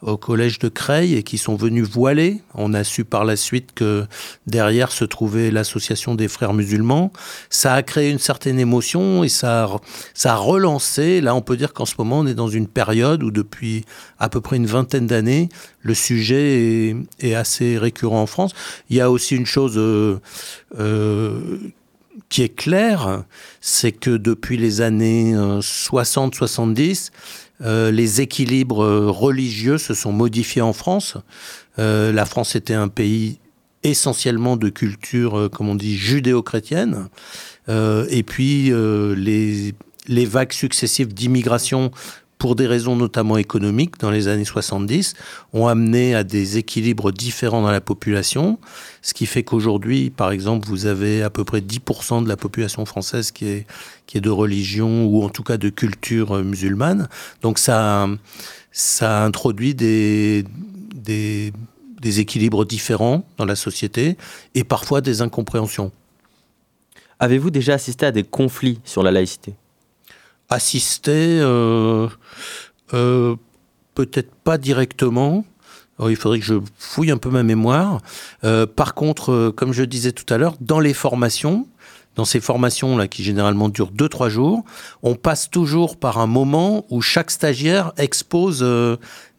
au 0.04 0.16
collège 0.16 0.58
de 0.58 0.68
Creil, 0.68 1.14
et 1.14 1.22
qui 1.22 1.38
sont 1.38 1.56
venues 1.56 1.82
voiler. 1.82 2.42
On 2.54 2.74
a 2.74 2.84
su 2.84 3.04
par 3.04 3.24
la 3.24 3.36
suite 3.36 3.70
que 3.74 4.04
derrière 4.46 4.92
se 4.92 5.04
trouvait 5.04 5.50
l'association 5.50 6.14
des 6.14 6.28
frères 6.28 6.52
musulmans. 6.52 7.12
Ça 7.48 7.74
a 7.74 7.82
créé 7.82 8.10
une 8.10 8.18
certaine 8.18 8.60
émotion 8.60 9.24
et 9.24 9.28
ça 9.28 9.64
a, 9.64 9.80
ça 10.12 10.34
a 10.34 10.36
relancé. 10.36 11.20
Là, 11.20 11.34
on 11.34 11.40
peut 11.40 11.56
dire 11.56 11.72
qu'en 11.72 11.86
ce 11.86 11.94
moment, 11.98 12.20
on 12.20 12.26
est 12.26 12.34
dans 12.34 12.48
une 12.48 12.68
période 12.68 13.22
où 13.22 13.30
depuis 13.30 13.84
à 14.18 14.28
peu 14.28 14.40
près 14.40 14.56
une 14.56 14.66
vingtaine 14.66 15.06
d'années, 15.06 15.48
le 15.80 15.94
sujet 15.94 16.94
est, 17.20 17.34
assez 17.34 17.78
récurrent 17.78 18.20
en 18.20 18.26
France. 18.26 18.52
Il 18.90 18.96
y 18.96 19.00
a 19.00 19.10
aussi 19.10 19.34
une 19.34 19.46
chose 19.46 19.74
euh, 19.76 20.20
euh, 20.78 21.58
qui 22.28 22.42
est 22.42 22.54
claire, 22.54 23.24
c'est 23.60 23.92
que 23.92 24.10
depuis 24.10 24.56
les 24.56 24.80
années 24.80 25.34
60-70, 25.34 27.10
euh, 27.62 27.90
les 27.90 28.20
équilibres 28.20 28.82
euh, 28.82 29.10
religieux 29.10 29.78
se 29.78 29.94
sont 29.94 30.12
modifiés 30.12 30.62
en 30.62 30.72
France. 30.72 31.16
Euh, 31.78 32.12
la 32.12 32.24
France 32.24 32.56
était 32.56 32.74
un 32.74 32.88
pays 32.88 33.38
essentiellement 33.82 34.56
de 34.56 34.70
culture, 34.70 35.50
comme 35.52 35.68
on 35.68 35.74
dit, 35.74 35.96
judéo-chrétienne. 35.96 37.08
Et 37.68 38.22
puis, 38.22 38.72
les 38.72 40.24
vagues 40.24 40.52
successives 40.54 41.12
d'immigration 41.12 41.90
pour 42.44 42.56
des 42.56 42.66
raisons 42.66 42.94
notamment 42.94 43.38
économiques 43.38 43.98
dans 44.00 44.10
les 44.10 44.28
années 44.28 44.44
70, 44.44 45.14
ont 45.54 45.66
amené 45.66 46.14
à 46.14 46.24
des 46.24 46.58
équilibres 46.58 47.10
différents 47.10 47.62
dans 47.62 47.70
la 47.70 47.80
population, 47.80 48.58
ce 49.00 49.14
qui 49.14 49.24
fait 49.24 49.42
qu'aujourd'hui, 49.42 50.10
par 50.10 50.30
exemple, 50.30 50.68
vous 50.68 50.84
avez 50.84 51.22
à 51.22 51.30
peu 51.30 51.42
près 51.44 51.60
10% 51.60 52.22
de 52.22 52.28
la 52.28 52.36
population 52.36 52.84
française 52.84 53.30
qui 53.30 53.46
est, 53.46 53.66
qui 54.04 54.18
est 54.18 54.20
de 54.20 54.28
religion 54.28 55.06
ou 55.06 55.24
en 55.24 55.30
tout 55.30 55.42
cas 55.42 55.56
de 55.56 55.70
culture 55.70 56.36
euh, 56.36 56.42
musulmane. 56.44 57.08
Donc 57.40 57.58
ça, 57.58 58.06
ça 58.72 59.24
introduit 59.24 59.74
des, 59.74 60.44
des, 60.94 61.50
des 62.02 62.20
équilibres 62.20 62.66
différents 62.66 63.24
dans 63.38 63.46
la 63.46 63.56
société 63.56 64.18
et 64.54 64.64
parfois 64.64 65.00
des 65.00 65.22
incompréhensions. 65.22 65.92
Avez-vous 67.20 67.50
déjà 67.50 67.72
assisté 67.72 68.04
à 68.04 68.12
des 68.12 68.22
conflits 68.22 68.80
sur 68.84 69.02
la 69.02 69.12
laïcité? 69.12 69.54
Assister, 70.50 71.38
euh, 71.40 72.08
euh, 72.92 73.36
peut-être 73.94 74.34
pas 74.34 74.58
directement. 74.58 75.44
Il 76.06 76.16
faudrait 76.16 76.40
que 76.40 76.44
je 76.44 76.54
fouille 76.76 77.12
un 77.12 77.18
peu 77.18 77.30
ma 77.30 77.42
mémoire. 77.44 78.00
Euh, 78.42 78.66
par 78.66 78.94
contre, 78.94 79.52
comme 79.56 79.72
je 79.72 79.84
disais 79.84 80.12
tout 80.12 80.32
à 80.32 80.38
l'heure, 80.38 80.56
dans 80.60 80.80
les 80.80 80.92
formations, 80.92 81.68
dans 82.16 82.24
ces 82.24 82.40
formations 82.40 82.96
là 82.96 83.06
qui 83.06 83.22
généralement 83.22 83.68
durent 83.68 83.92
2-3 83.92 84.28
jours, 84.28 84.64
on 85.02 85.14
passe 85.14 85.50
toujours 85.50 85.96
par 85.96 86.18
un 86.18 86.26
moment 86.26 86.84
où 86.90 87.00
chaque 87.00 87.30
stagiaire 87.30 87.92
expose 87.96 88.64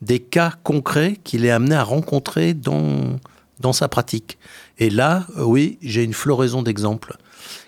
des 0.01 0.19
cas 0.19 0.53
concrets 0.63 1.17
qu'il 1.23 1.45
est 1.45 1.51
amené 1.51 1.75
à 1.75 1.83
rencontrer 1.83 2.53
dans, 2.53 3.17
dans 3.59 3.73
sa 3.73 3.89
pratique. 3.89 4.37
Et 4.79 4.89
là, 4.89 5.25
oui, 5.37 5.77
j'ai 5.81 6.03
une 6.03 6.13
floraison 6.13 6.63
d'exemples. 6.63 7.17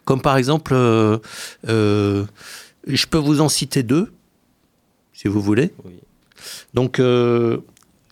Comme 0.05 0.21
par 0.21 0.37
exemple, 0.37 0.73
je 2.87 3.05
peux 3.05 3.17
vous 3.17 3.41
en 3.41 3.49
citer 3.49 3.83
deux, 3.83 4.11
si 5.13 5.27
vous 5.27 5.41
voulez. 5.41 5.73
Donc, 6.73 6.99
euh, 6.99 7.57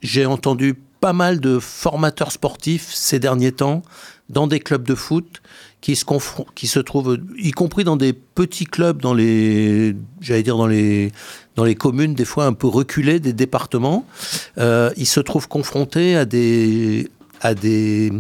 j'ai 0.02 0.26
entendu 0.26 0.76
pas 1.00 1.14
mal 1.14 1.40
de 1.40 1.60
formateurs 1.60 2.32
sportifs 2.32 2.92
ces 2.94 3.20
derniers 3.20 3.52
temps 3.52 3.84
dans 4.30 4.48
des 4.48 4.60
clubs 4.60 4.84
de 4.84 4.96
foot 4.96 5.42
qui 5.82 5.96
se, 5.96 6.04
qui 6.56 6.66
se 6.68 6.80
trouvent, 6.80 7.20
y 7.38 7.52
compris 7.52 7.84
dans 7.84 7.96
des 7.96 8.14
petits 8.14 8.66
clubs, 8.66 9.00
dans 9.00 9.14
les, 9.14 9.96
j'allais 10.20 10.42
dire 10.42 10.58
dans 10.58 10.66
les, 10.66 11.12
dans 11.56 11.64
les 11.64 11.76
communes, 11.76 12.16
des 12.16 12.26
fois 12.26 12.46
un 12.46 12.54
peu 12.54 12.68
reculées 12.68 13.20
des 13.20 13.34
départements, 13.34 14.08
euh, 14.58 14.90
ils 14.98 15.06
se 15.06 15.20
trouvent 15.20 15.48
confrontés 15.48 16.16
à 16.16 16.26
des, 16.26 17.08
à 17.42 17.54
des, 17.54 18.12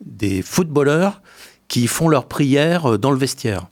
des 0.00 0.40
footballeurs 0.40 1.20
qui 1.68 1.86
font 1.86 2.08
leurs 2.08 2.26
prières 2.26 2.98
dans 2.98 3.10
le 3.10 3.18
vestiaire. 3.18 3.68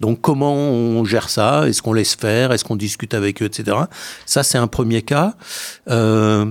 Donc 0.00 0.22
comment 0.22 0.54
on 0.54 1.04
gère 1.04 1.28
ça? 1.28 1.68
Est-ce 1.68 1.82
qu'on 1.82 1.92
laisse 1.92 2.14
faire? 2.14 2.52
Est-ce 2.52 2.64
qu'on 2.64 2.76
discute 2.76 3.14
avec 3.14 3.42
eux, 3.42 3.44
etc. 3.44 3.76
Ça, 4.24 4.42
c'est 4.42 4.58
un 4.58 4.66
premier 4.66 5.02
cas. 5.02 5.34
Euh, 5.88 6.46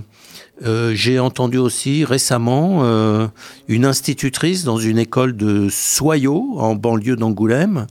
euh, 0.65 0.93
J'ai 0.93 1.19
entendu 1.19 1.57
aussi 1.57 2.05
récemment 2.05 2.81
euh, 2.83 3.27
une 3.67 3.85
institutrice 3.85 4.63
dans 4.63 4.77
une 4.77 4.99
école 4.99 5.35
de 5.35 5.67
Soyaux, 5.69 6.55
en 6.57 6.75
banlieue 6.75 7.15
d'Angoulême. 7.15 7.87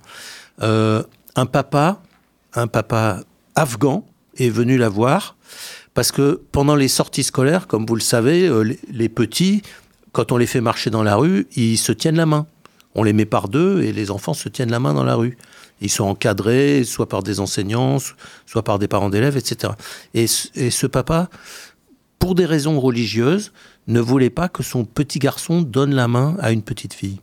Un 0.60 1.46
papa, 1.46 2.00
un 2.54 2.66
papa 2.66 3.20
afghan, 3.54 4.04
est 4.38 4.50
venu 4.50 4.78
la 4.78 4.88
voir 4.88 5.36
parce 5.94 6.12
que 6.12 6.40
pendant 6.52 6.76
les 6.76 6.86
sorties 6.86 7.24
scolaires, 7.24 7.66
comme 7.66 7.84
vous 7.86 7.96
le 7.96 8.00
savez, 8.00 8.48
les 8.92 9.08
petits, 9.08 9.62
quand 10.12 10.30
on 10.30 10.36
les 10.36 10.46
fait 10.46 10.60
marcher 10.60 10.90
dans 10.90 11.02
la 11.02 11.16
rue, 11.16 11.48
ils 11.56 11.78
se 11.78 11.90
tiennent 11.90 12.16
la 12.16 12.26
main. 12.26 12.46
On 12.98 13.04
les 13.04 13.12
met 13.12 13.26
par 13.26 13.48
deux 13.48 13.82
et 13.82 13.92
les 13.92 14.10
enfants 14.10 14.34
se 14.34 14.48
tiennent 14.48 14.72
la 14.72 14.80
main 14.80 14.92
dans 14.92 15.04
la 15.04 15.14
rue. 15.14 15.38
Ils 15.80 15.88
sont 15.88 16.02
encadrés, 16.04 16.82
soit 16.82 17.08
par 17.08 17.22
des 17.22 17.38
enseignants, 17.38 17.98
soit 18.44 18.64
par 18.64 18.80
des 18.80 18.88
parents 18.88 19.08
d'élèves, 19.08 19.36
etc. 19.36 19.72
Et, 20.14 20.26
ce- 20.26 20.86
papa, 20.88 21.30
pour 22.18 22.34
des 22.34 22.44
raisons 22.44 22.80
religieuses, 22.80 23.52
ne 23.86 24.00
voulait 24.00 24.30
pas 24.30 24.48
que 24.48 24.64
son 24.64 24.84
petit 24.84 25.20
garçon 25.20 25.62
donne 25.62 25.94
la 25.94 26.08
main 26.08 26.36
à 26.40 26.50
une 26.50 26.62
petite 26.62 26.92
fille. 26.92 27.20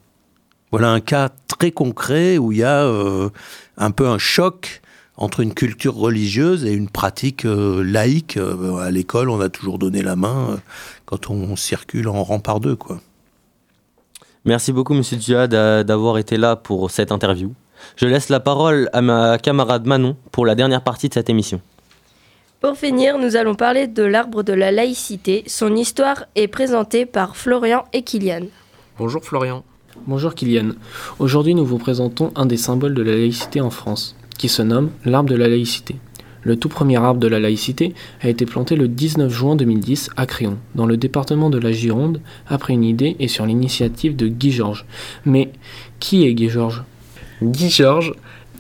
Voilà 0.72 0.92
un 0.92 1.02
cas 1.02 1.28
très 1.50 1.72
concret 1.72 2.38
où 2.38 2.54
il 2.54 2.60
y 2.60 2.64
a 2.64 2.84
euh, 2.86 3.30
un 3.78 3.92
peu 3.92 4.08
un 4.08 4.18
choc 4.18 4.82
entre 5.18 5.42
une 5.42 5.54
culture 5.54 5.96
religieuse 5.96 6.64
et 6.64 6.72
une 6.72 6.88
pratique 6.90 7.44
euh, 7.46 7.84
laïque. 7.84 8.38
Euh, 8.38 8.78
à 8.78 8.92
l'école, 8.92 9.30
on 9.30 9.42
a 9.42 9.50
toujours 9.50 9.78
donné 9.78 10.02
la 10.02 10.16
main 10.16 10.58
quand 11.06 11.30
on 11.30 11.58
circule 11.58 12.08
en 12.08 12.24
rang 12.24 12.40
par 12.40 12.62
deux, 12.62 12.78
quoi. 12.78 13.02
Merci 14.46 14.72
beaucoup, 14.72 14.94
Monsieur 14.94 15.18
Dia, 15.18 15.48
d'a- 15.48 15.84
d'avoir 15.84 16.18
été 16.18 16.38
là 16.38 16.56
pour 16.56 16.92
cette 16.92 17.12
interview. 17.12 17.54
Je 17.96 18.06
laisse 18.08 18.30
la 18.30 18.40
parole 18.40 18.90
à 18.94 19.02
ma 19.02 19.38
camarade 19.38 19.86
Manon 19.86 20.16
pour 20.32 20.46
la 20.46 20.56
dernière 20.56 20.82
partie 20.84 21.10
de 21.10 21.14
cette 21.14 21.30
émission. 21.30 21.62
Pour 22.62 22.76
finir, 22.78 23.18
nous 23.20 23.36
allons 23.36 23.56
parler 23.56 23.88
de 23.88 24.04
l'arbre 24.04 24.44
de 24.44 24.54
la 24.54 24.72
laïcité. 24.72 25.44
Son 25.48 25.76
histoire 25.76 26.26
est 26.36 26.48
présentée 26.48 27.06
par 27.06 27.36
Florian 27.36 27.84
et 27.94 28.02
Kylian. 28.04 28.46
Bonjour 28.98 29.24
Florian. 29.24 29.64
Bonjour 30.08 30.34
Kylian. 30.34 30.72
Aujourd'hui, 31.20 31.54
nous 31.56 31.66
vous 31.66 31.78
présentons 31.78 32.32
un 32.36 32.46
des 32.46 32.58
symboles 32.58 32.94
de 32.96 33.02
la 33.04 33.12
laïcité 33.14 33.62
en 33.62 33.70
France, 33.70 34.16
qui 34.38 34.50
se 34.50 34.62
nomme 34.62 34.90
l'arbre 35.06 35.30
de 35.30 35.36
la 35.36 35.48
laïcité. 35.48 35.96
Le 36.46 36.56
tout 36.58 36.70
premier 36.70 36.98
arbre 36.98 37.20
de 37.20 37.28
la 37.28 37.40
laïcité 37.40 37.96
a 38.22 38.30
été 38.30 38.46
planté 38.46 38.76
le 38.76 38.88
19 38.88 39.34
juin 39.34 39.56
2010 39.56 40.12
à 40.16 40.28
Créon, 40.28 40.58
dans 40.76 40.86
le 40.86 40.96
département 40.96 41.50
de 41.50 41.58
la 41.58 41.72
Gironde, 41.72 42.22
après 42.48 42.74
une 42.74 42.84
idée 42.84 43.16
et 43.20 43.28
sur 43.28 43.48
l'initiative 43.48 44.16
de 44.16 44.28
Guy 44.28 44.52
Georges. 44.52 44.86
Mais 45.26 45.52
qui 46.00 46.24
est 46.24 46.36
Guy 46.36 46.50
Georges? 46.50 46.84
Guy 47.42 47.72
Georges 47.72 48.14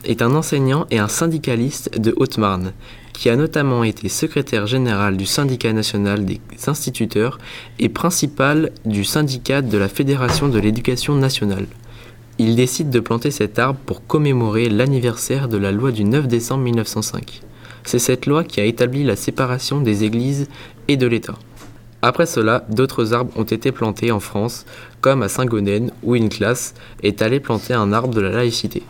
est 0.04 0.24
un 0.24 0.34
enseignant 0.34 0.88
et 0.89 0.98
un 0.98 1.08
syndicaliste 1.08 2.00
de 2.00 2.12
Haute-Marne, 2.17 2.74
qui 3.13 3.30
a 3.30 3.36
notamment 3.36 3.84
été 3.84 4.10
secrétaire 4.10 4.65
général 4.65 5.15
du 5.15 5.28
syndicat 5.28 5.71
national 5.71 6.26
des 6.26 6.41
instituteurs 6.65 7.38
et 7.78 7.89
principal 7.89 8.71
du 8.86 9.04
syndicat 9.04 9.62
de 9.62 9.78
la 9.78 9.89
Fédération 9.89 10.50
de 10.50 10.58
l'éducation 10.58 11.13
nationale. 11.13 11.67
Il 12.39 12.56
décide 12.56 12.89
de 12.89 13.00
planter 13.00 13.30
cet 13.30 13.60
arbre 13.60 13.80
pour 13.86 14.08
commémorer 14.08 14.69
l'anniversaire 14.69 15.48
de 15.48 15.58
la 15.58 15.71
loi 15.71 15.91
du 15.91 16.04
9 16.04 16.28
décembre 16.28 16.63
1905. 16.63 17.41
C'est 17.86 18.00
cette 18.00 18.26
loi 18.26 18.43
qui 18.43 18.60
a 18.60 18.65
établi 18.65 19.04
la 19.04 19.15
séparation 19.15 19.80
des 19.80 20.04
églises 20.04 20.48
et 20.88 20.98
de 20.98 21.08
l'État. 21.08 21.36
Après 22.02 22.26
cela, 22.26 22.65
d'autres 22.69 23.13
arbres 23.13 23.32
ont 23.36 23.43
été 23.43 23.71
plantés 23.71 24.12
en 24.12 24.19
France, 24.19 24.65
comme 25.02 25.24
à 25.24 25.30
Saint-Gaudens, 25.30 25.91
où 26.04 26.15
une 26.15 26.30
classe 26.30 26.74
est 27.04 27.21
allée 27.21 27.39
planter 27.39 27.74
un 27.74 27.93
arbre 27.93 28.13
de 28.13 28.21
la 28.21 28.32
laïcité. 28.32 28.84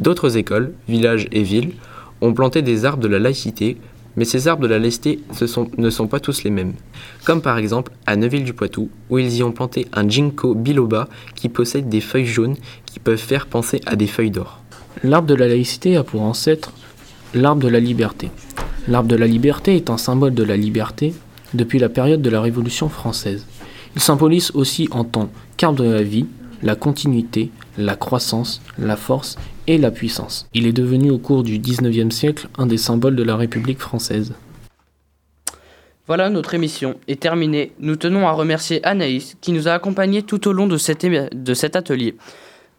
D'autres 0.00 0.36
écoles, 0.36 0.72
villages 0.88 1.28
et 1.32 1.42
villes 1.42 1.72
ont 2.20 2.34
planté 2.34 2.62
des 2.62 2.84
arbres 2.84 3.02
de 3.02 3.08
la 3.08 3.18
laïcité, 3.18 3.76
mais 4.16 4.24
ces 4.24 4.46
arbres 4.48 4.62
de 4.62 4.68
la 4.68 4.78
laïcité 4.78 5.20
ne 5.76 5.90
sont 5.90 6.06
pas 6.06 6.20
tous 6.20 6.44
les 6.44 6.50
mêmes. 6.50 6.74
Comme 7.24 7.42
par 7.42 7.58
exemple 7.58 7.92
à 8.06 8.16
Neuville-du-Poitou, 8.16 8.88
où 9.10 9.18
ils 9.18 9.36
y 9.36 9.42
ont 9.42 9.52
planté 9.52 9.86
un 9.92 10.08
ginkgo 10.08 10.54
biloba 10.54 11.08
qui 11.34 11.48
possède 11.48 11.88
des 11.88 12.00
feuilles 12.00 12.26
jaunes 12.26 12.56
qui 12.86 13.00
peuvent 13.00 13.16
faire 13.16 13.46
penser 13.46 13.80
à 13.86 13.96
des 13.96 14.06
feuilles 14.06 14.30
d'or. 14.30 14.60
L'arbre 15.02 15.26
de 15.26 15.34
la 15.34 15.48
laïcité 15.48 15.96
a 15.96 16.04
pour 16.04 16.22
ancêtre 16.22 16.72
l'arbre 17.34 17.62
de 17.62 17.68
la 17.68 17.80
liberté. 17.80 18.30
L'arbre 18.88 19.08
de 19.08 19.16
la 19.16 19.26
liberté 19.26 19.76
est 19.76 19.90
un 19.90 19.98
symbole 19.98 20.34
de 20.34 20.44
la 20.44 20.56
liberté, 20.56 21.14
depuis 21.52 21.78
la 21.78 21.88
période 21.88 22.22
de 22.22 22.30
la 22.30 22.40
Révolution 22.40 22.88
française. 22.88 23.46
Il 23.94 24.00
symbolise 24.00 24.50
aussi 24.54 24.88
en 24.90 25.04
tant 25.04 25.30
qu'arbre 25.56 25.82
de 25.82 25.90
la 25.90 26.02
vie, 26.02 26.26
la 26.62 26.74
continuité, 26.74 27.50
la 27.78 27.96
croissance, 27.96 28.60
la 28.78 28.96
force 28.96 29.36
et 29.66 29.78
la 29.78 29.90
puissance. 29.90 30.46
Il 30.54 30.66
est 30.66 30.72
devenu 30.72 31.10
au 31.10 31.18
cours 31.18 31.42
du 31.42 31.58
XIXe 31.58 32.14
siècle 32.14 32.48
un 32.58 32.66
des 32.66 32.78
symboles 32.78 33.16
de 33.16 33.22
la 33.22 33.36
République 33.36 33.78
française. 33.78 34.32
Voilà, 36.06 36.28
notre 36.28 36.54
émission 36.54 36.96
est 37.08 37.20
terminée. 37.20 37.72
Nous 37.78 37.96
tenons 37.96 38.28
à 38.28 38.32
remercier 38.32 38.84
Anaïs 38.84 39.36
qui 39.40 39.52
nous 39.52 39.68
a 39.68 39.72
accompagnés 39.72 40.22
tout 40.22 40.48
au 40.48 40.52
long 40.52 40.66
de 40.66 40.76
cet 40.76 41.76
atelier. 41.76 42.16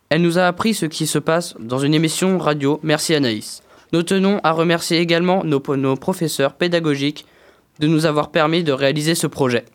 Elle 0.09 0.21
nous 0.21 0.37
a 0.37 0.45
appris 0.45 0.73
ce 0.75 0.85
qui 0.85 1.07
se 1.07 1.17
passe 1.17 1.55
dans 1.59 1.79
une 1.79 1.95
émission 1.95 2.37
radio. 2.37 2.79
Merci 2.83 3.15
Anaïs. 3.15 3.63
Nous 3.93 4.03
tenons 4.03 4.39
à 4.43 4.51
remercier 4.51 4.99
également 4.99 5.43
nos, 5.43 5.61
nos 5.75 5.95
professeurs 5.95 6.53
pédagogiques 6.53 7.25
de 7.79 7.87
nous 7.87 8.05
avoir 8.05 8.31
permis 8.31 8.63
de 8.63 8.71
réaliser 8.71 9.15
ce 9.15 9.27
projet. 9.27 9.65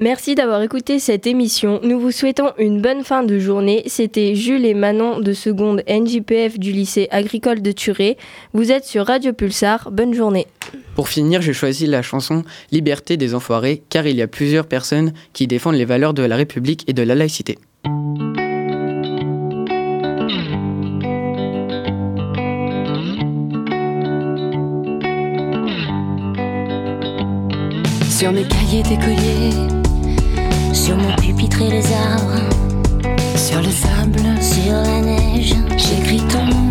Merci 0.00 0.34
d'avoir 0.34 0.60
écouté 0.62 0.98
cette 0.98 1.24
émission. 1.24 1.78
Nous 1.84 2.00
vous 2.00 2.10
souhaitons 2.10 2.50
une 2.58 2.82
bonne 2.82 3.04
fin 3.04 3.22
de 3.22 3.38
journée. 3.38 3.84
C'était 3.86 4.34
Jules 4.34 4.66
et 4.66 4.74
Manon 4.74 5.20
de 5.20 5.32
seconde 5.32 5.84
NJPF 5.88 6.58
du 6.58 6.72
lycée 6.72 7.06
agricole 7.12 7.62
de 7.62 7.70
Turé. 7.70 8.16
Vous 8.54 8.72
êtes 8.72 8.84
sur 8.84 9.06
Radio 9.06 9.32
Pulsar. 9.32 9.92
Bonne 9.92 10.12
journée. 10.12 10.48
Pour 10.96 11.08
finir, 11.08 11.42
j'ai 11.42 11.52
choisi 11.52 11.86
la 11.86 12.02
chanson 12.02 12.42
Liberté 12.72 13.16
des 13.16 13.36
enfoirés 13.36 13.84
car 13.88 14.08
il 14.08 14.16
y 14.16 14.22
a 14.22 14.26
plusieurs 14.26 14.66
personnes 14.66 15.12
qui 15.32 15.46
défendent 15.46 15.76
les 15.76 15.84
valeurs 15.84 16.12
de 16.12 16.24
la 16.24 16.34
République 16.34 16.82
et 16.88 16.92
de 16.92 17.02
la 17.02 17.14
laïcité. 17.14 17.56
Sur 28.16 28.30
mes 28.30 28.44
cahiers 28.44 28.84
d'écolier, 28.84 29.50
sur 30.72 30.96
mon 30.96 31.12
pupitre 31.16 31.60
et 31.62 31.68
les 31.68 31.84
arbres, 31.92 32.48
sur 33.34 33.60
le 33.60 33.70
sable, 33.70 34.20
sur 34.40 34.72
la 34.72 35.00
neige, 35.00 35.52
j'écris 35.76 36.22
ton 36.28 36.44
nom. 36.44 36.68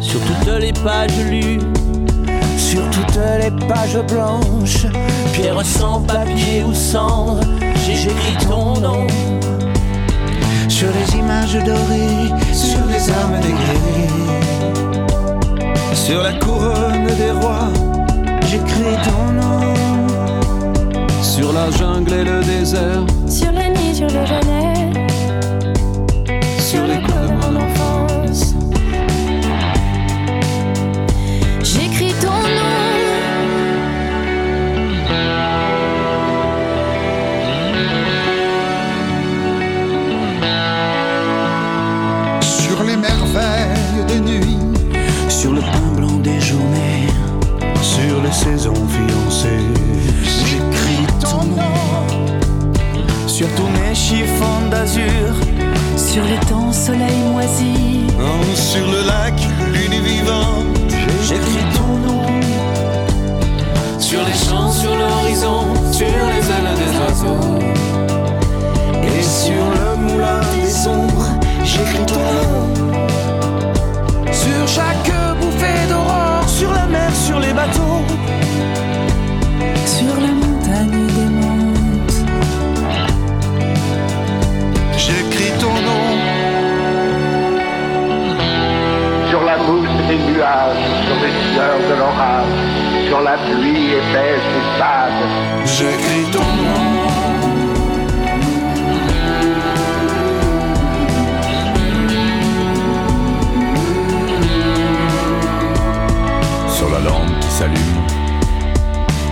Sur 0.00 0.18
toutes 0.18 0.60
les 0.60 0.72
pages 0.72 1.16
lues, 1.30 1.60
sur 2.56 2.82
toutes 2.90 3.20
les 3.40 3.52
pages 3.68 4.00
blanches, 4.08 4.86
pierre 5.32 5.64
sans 5.64 6.00
papier 6.00 6.64
ou 6.64 6.74
cendre, 6.74 7.38
j'écris 7.86 8.44
ton 8.48 8.80
nom. 8.80 9.06
Sur 10.68 10.88
les 10.88 11.16
images 11.16 11.54
dorées, 11.64 12.32
sur 12.52 12.84
les 12.86 13.08
armes 13.08 13.38
dégradées, 13.40 14.08
sur 15.94 16.24
la 16.24 16.32
couronne 16.32 17.06
des 17.16 17.30
rois, 17.30 17.57
ton 19.04 19.32
nom. 19.32 19.58
Sur 21.22 21.52
la 21.52 21.70
jungle 21.70 22.12
et 22.12 22.24
le 22.24 22.42
désert, 22.42 23.04
Sur 23.28 23.52
la 23.52 23.68
nuit, 23.68 23.94
sur 23.94 24.06
le 24.06 24.24
jamais, 24.26 25.07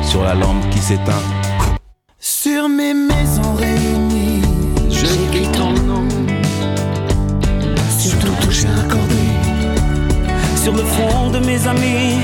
sur 0.02 0.24
la 0.24 0.34
lampe 0.34 0.68
qui 0.70 0.78
s'éteint. 0.78 1.22
Sur 2.18 2.68
mes 2.68 2.92
maisons 2.92 3.54
réunies, 3.54 4.42
j'écris 4.90 5.48
ton 5.52 5.70
nom. 5.70 6.08
Sur 7.98 8.18
ton 8.18 8.32
toucher 8.40 8.66
accordé, 8.84 9.26
sur 10.60 10.72
le 10.72 10.82
front 10.82 11.30
de 11.30 11.38
mes 11.38 11.66
amis. 11.68 12.18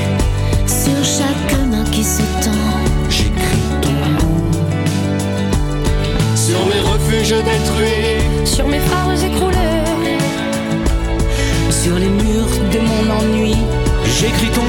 Sur 0.67 1.05
chaque 1.05 1.61
main 1.71 1.85
qui 1.93 2.03
s'étend, 2.03 2.51
j'écris 3.09 3.69
ton 3.81 3.93
nom. 3.93 4.35
Sur 6.35 6.59
mes 6.67 6.81
refuges 6.81 7.45
détruits, 7.45 8.45
sur 8.45 8.67
mes 8.67 8.81
phares 8.81 9.23
écroulés, 9.23 9.85
sur 11.71 11.95
les 11.97 12.09
murs 12.09 12.59
de 12.73 12.81
mon 12.81 13.05
ennui, 13.21 13.55
j'écris 14.19 14.51
ton 14.51 14.62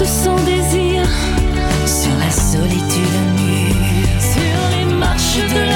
sous 0.00 0.24
son 0.24 0.36
désir, 0.44 1.02
sur 1.84 2.16
la 2.18 2.30
solitude 2.30 3.20
nue, 3.36 3.74
sur 4.18 4.60
les 4.74 4.94
marches 4.94 5.36
de 5.36 5.69